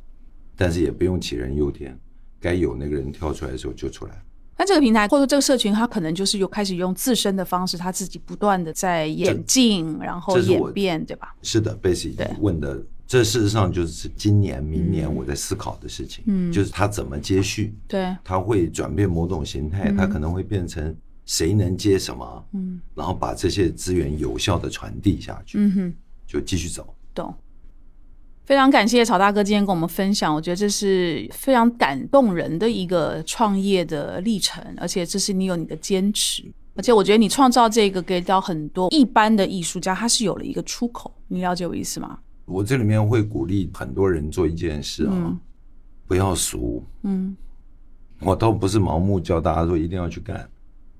[0.55, 1.97] 但是也不用杞人忧天，
[2.39, 4.23] 该有那个人跳出来的时候就出来。
[4.57, 11.33] 那这个平台或者这个社群，它可能就是又开始用自身的方式，他自己不断的在演进，然后演变，对吧？
[11.41, 20.95] 是的，Base 问的，这事实上就是今年、明年我在思考的事情，嗯，就是他怎么接续，对，他会转变某种形态，他可能会变成
[21.25, 25.93] 谁能接什么，嗯，然后把这些资源有效的传递下去，嗯哼，
[26.27, 27.33] 就继续走，懂。
[28.51, 36.43] 非常感谢曹大哥今天跟我们分享，我觉得这是非常感动人的一个创业的历程，而且这是你有你的坚持。
[36.75, 41.15] 而且我觉得你创造这个给到很多一般的艺术家，他是有了一个出口。
[41.29, 42.19] 你了解我意思吗？
[42.43, 45.33] 我这里面会鼓励很多人做一件事啊，
[46.05, 46.83] 不要俗。
[47.03, 47.33] 嗯，
[48.19, 50.45] 我倒不是盲目教大家说一定要去干。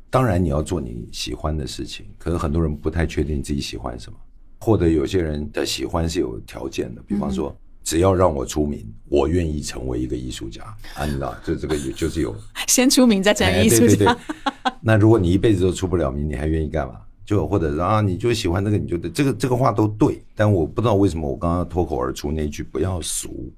[0.09, 4.17] 当然你要做你喜欢的事情，可是很多人不太确定自己喜欢什么，
[4.61, 7.53] 或者有些人的喜欢是有条件的，比方说。
[7.83, 10.63] 只要让我出名，我愿意成为一个艺术家。
[10.93, 12.33] 啊，你知道，就这个也就是有
[12.69, 14.15] 先出名再成艺术家。
[14.79, 17.01] 那如果你一辈子都出不了名，你还愿意干嘛？
[17.25, 20.23] 就或者啊，你就喜欢这个，你就这个这个话都对。
[20.35, 23.51] 但我不知道为什么我刚刚脱口而出那句“不要俗”，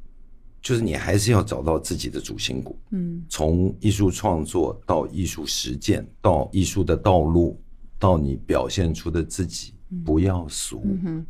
[0.64, 2.80] 就是你还是要找到自己的主心骨。
[2.92, 7.60] 嗯，从艺术创作到艺术实践，到艺术的道路，
[8.00, 9.74] 到你表现出的自己，
[10.06, 10.84] 不要俗。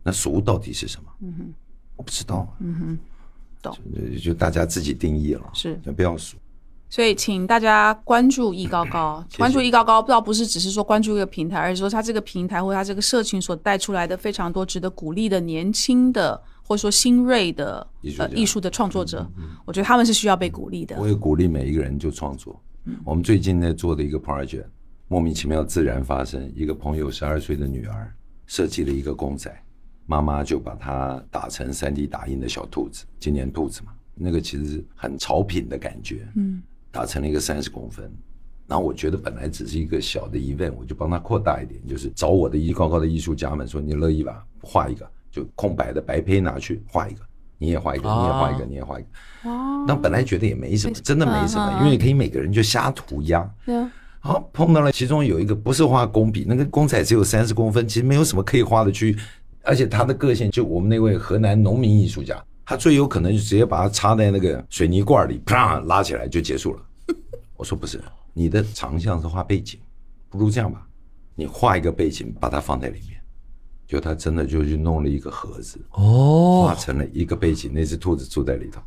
[0.04, 1.10] 那俗到底是什么？
[1.22, 1.54] 嗯。
[1.96, 3.00] 我不知道，嗯哼，
[3.62, 3.78] 懂，
[4.20, 6.36] 就大家自己定义了，是，不要俗。
[6.90, 17.86] 所以，请大家关注易高高， 关注易高高，不知道不是只是说关注一个平台，而是说他这个平台或他这个社群所带出来的非常多值得鼓励的年轻的或者说新锐的
[18.18, 19.26] 呃艺术的创作者，
[19.64, 20.96] 我觉得他们是需要被鼓励的。
[21.00, 22.60] 我也鼓励每一个人就创作。
[23.06, 24.66] 我们最近在做的一个 project，
[25.08, 28.12] 莫名其妙自然发生，一个朋友十二岁的女儿
[28.54, 29.52] 设计了一个公仔。
[30.06, 38.12] 妈妈就把它打成三 D 打印的小兔子，今年兔子嘛，那个其实很潮品的感觉，嗯，打成了一个三十公分。
[38.68, 44.46] 然后我觉得本来只是一个小的 event，我就帮他扩大一点，就是找我的艺高高的艺术家们说，你乐意吧？
[44.62, 47.22] 画一个，就空白的白胚拿去画一个，
[47.58, 49.50] 你也画一个，你也画一个，你也画一个。
[49.50, 49.84] 哦。
[49.88, 53.50] 那本来觉得也没什么，真的没什么，因为你可以每个人就瞎涂鸦。
[53.66, 53.92] 对啊。
[54.26, 59.18] 好，碰到了其中有一个不是画工笔，那个公仔只有三十公分，其实没有什么可以画的区域。
[59.64, 66.82] 而且他的个性，就我们那位河南农民艺术家，他最有可能就直接把它插在那个水泥罐里，啪拉起来就结束了。
[67.58, 68.02] 我说不是，
[68.34, 69.78] 你的长项是画背景，
[70.30, 70.88] 不如这样吧，
[71.36, 73.20] 你画一个背景，把它放在里面。
[73.86, 78.82] 就他真的就去弄了一个盒子，哦，画成了一个背景，那只兔子住在里头。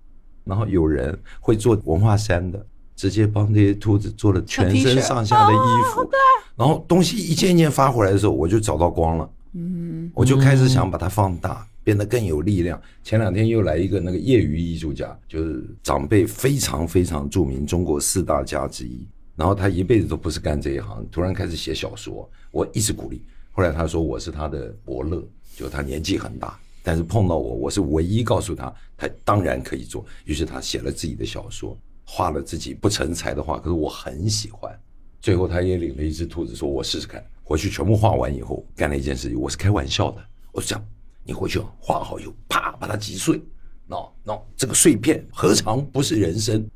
[0.45, 2.67] 然后有人会做文化衫的，
[2.97, 6.09] 直接帮这些兔子做了全身上下的衣服。
[6.57, 9.31] 然后东西一件一件发回来的时候，我就找到光了。
[9.53, 12.81] 嗯，我就开始想把它放大，变得更有力量。
[13.05, 19.07] 前两天又来一个那个业余艺术家，就是长辈非常非常著名，中国四大家之一。
[19.35, 23.23] 然后他一辈子都不是干这一行，突然开始写小说，我一直鼓励。
[23.53, 25.23] 后来他说我是他的伯乐，
[25.55, 30.05] 就他年纪很大，但是碰到我，我是唯一告诉他他当然可以做。
[30.25, 31.77] 于是他写了自己的小说，
[32.07, 34.73] 画了自己不成才的画，可是我很喜欢。
[35.21, 37.23] 最后他也领了一只兔子，说我试试看。
[37.43, 39.39] 回去全部画完以后，干了一件事情。
[39.39, 40.83] 我是开玩笑的，我是讲
[41.25, 43.41] 你回去画好以后，啪把它击碎。
[43.89, 46.69] 喏喏，这个碎片何尝不是人生？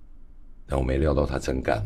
[0.67, 1.83] 但我没料到他真干，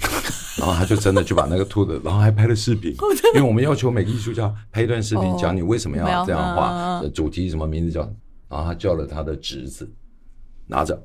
[0.58, 2.94] 然后他就真的就把那个兔子，然后还拍了视频。
[3.34, 8.00] 因为我们要求每个艺术家拍一段视频，讲你为什么要这样画，主题什么名字叫。
[8.46, 9.90] 然后他叫了他的侄子，
[10.66, 11.02] 拿着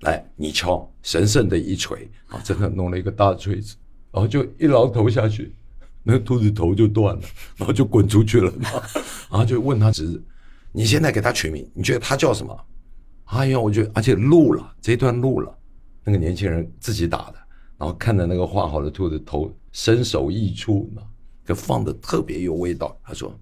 [0.00, 3.76] 来你敲神圣的一锤啊，真的弄了一个大锤子，
[4.12, 5.54] 然后就一牢头下去。
[6.02, 7.22] 那个兔子头就断了，
[7.56, 8.70] 然后就滚出去了嘛，
[9.30, 10.22] 然后就问他侄子
[10.72, 12.58] ：“你现在给他取名，你觉得他叫什么？”
[13.26, 15.58] 哎呀，我觉得而且录了这段录了，
[16.02, 17.34] 那个年轻人自己打的，
[17.76, 20.90] 然后看着那个画好的兔子头，身首异处，
[21.44, 22.98] 就放的特别有味道。
[23.04, 23.38] 他说：“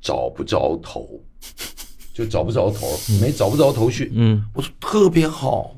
[0.00, 1.20] 找不着头，
[2.12, 2.86] 就找不着头，
[3.20, 5.74] 没找不着头绪。”嗯，我说特别好，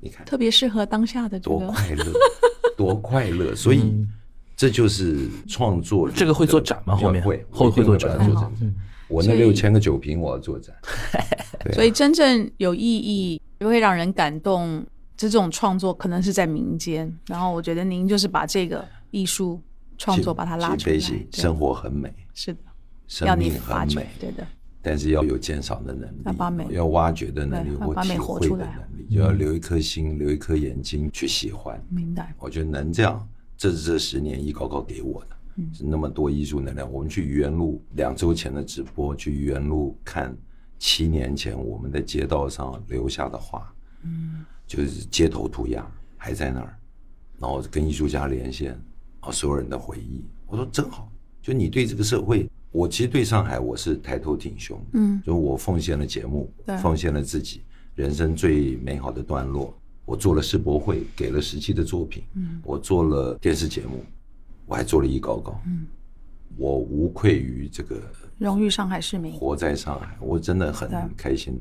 [0.00, 2.12] 你看，特别适合当下的多快乐，
[2.76, 4.06] 多快乐，所以。
[4.56, 6.10] 这就是创作。
[6.10, 6.94] 这个会做展吗？
[6.94, 8.18] 后面会会会做展。
[9.08, 10.76] 我那六千个酒瓶，我要做展。
[11.72, 14.84] 所以真正有意义、会让人感动，
[15.16, 17.10] 这种创作可能是在民间。
[17.26, 19.58] 然后我觉得您就是把这个艺术
[19.96, 20.98] 创作把它拉出来。
[21.32, 22.60] 生活很美，是的，
[23.08, 24.46] 生命很美，对的。
[24.82, 26.22] 但是要有鉴赏的能力，
[26.68, 31.82] 要，要挖掘的能力，或体会的能力，就要留一颗心，留一颗眼睛去喜欢。
[31.88, 32.34] 明白。
[32.38, 33.28] 我觉得能这样。
[33.56, 35.36] 这是这十年一高高给我的，
[35.74, 36.90] 是那么多艺术能量。
[36.90, 40.34] 我们去愚园路两周前的直播，去愚园路看
[40.78, 43.70] 七年前我们在街道上留下的画，
[44.02, 46.74] 嗯，就是街头涂鸦还在那儿，
[47.38, 48.72] 然后跟艺术家连线，
[49.20, 51.12] 啊，所有人的回忆，我说真好。
[51.42, 57.62] 就你对这个社会，我其实对上海我是抬头挺胸，嗯，就我奉献了节目，奉献了自己
[57.94, 59.76] 人生最美好的段落。
[60.04, 62.22] 我做了世博会，给了十期的作品。
[62.34, 64.04] 嗯，我做了电视节目，
[64.66, 65.60] 我还做了一高高。
[65.66, 65.86] 嗯，
[66.56, 68.00] 我无愧于这个
[68.38, 71.60] 荣誉上海市民，活在上海，我真的很开心的。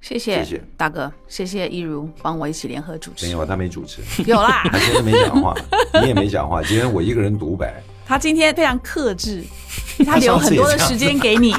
[0.00, 3.26] 谢谢，谢谢大哥，谢谢一如帮我一起联合主持。
[3.26, 4.02] 没有，他没主持。
[4.28, 5.54] 有啦， 他今天没讲话，
[6.00, 7.80] 你也没讲话，今天我一个人独白。
[8.06, 9.42] 他今天非常克制，
[10.04, 11.54] 他留很多的时间给你，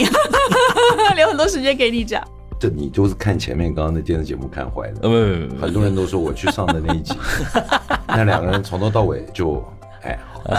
[1.15, 2.23] 留很多时间给你讲。
[2.59, 5.09] 这你就是看前面刚刚的电视节目看坏的。
[5.59, 7.13] 很多人都说我去上的那一集，
[8.07, 9.61] 那两个人从头到尾就，
[10.03, 10.55] 哎，好，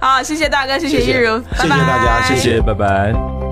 [0.00, 3.45] 好，谢谢大哥，谢谢谢玉如，谢谢大家谢谢谢，拜拜。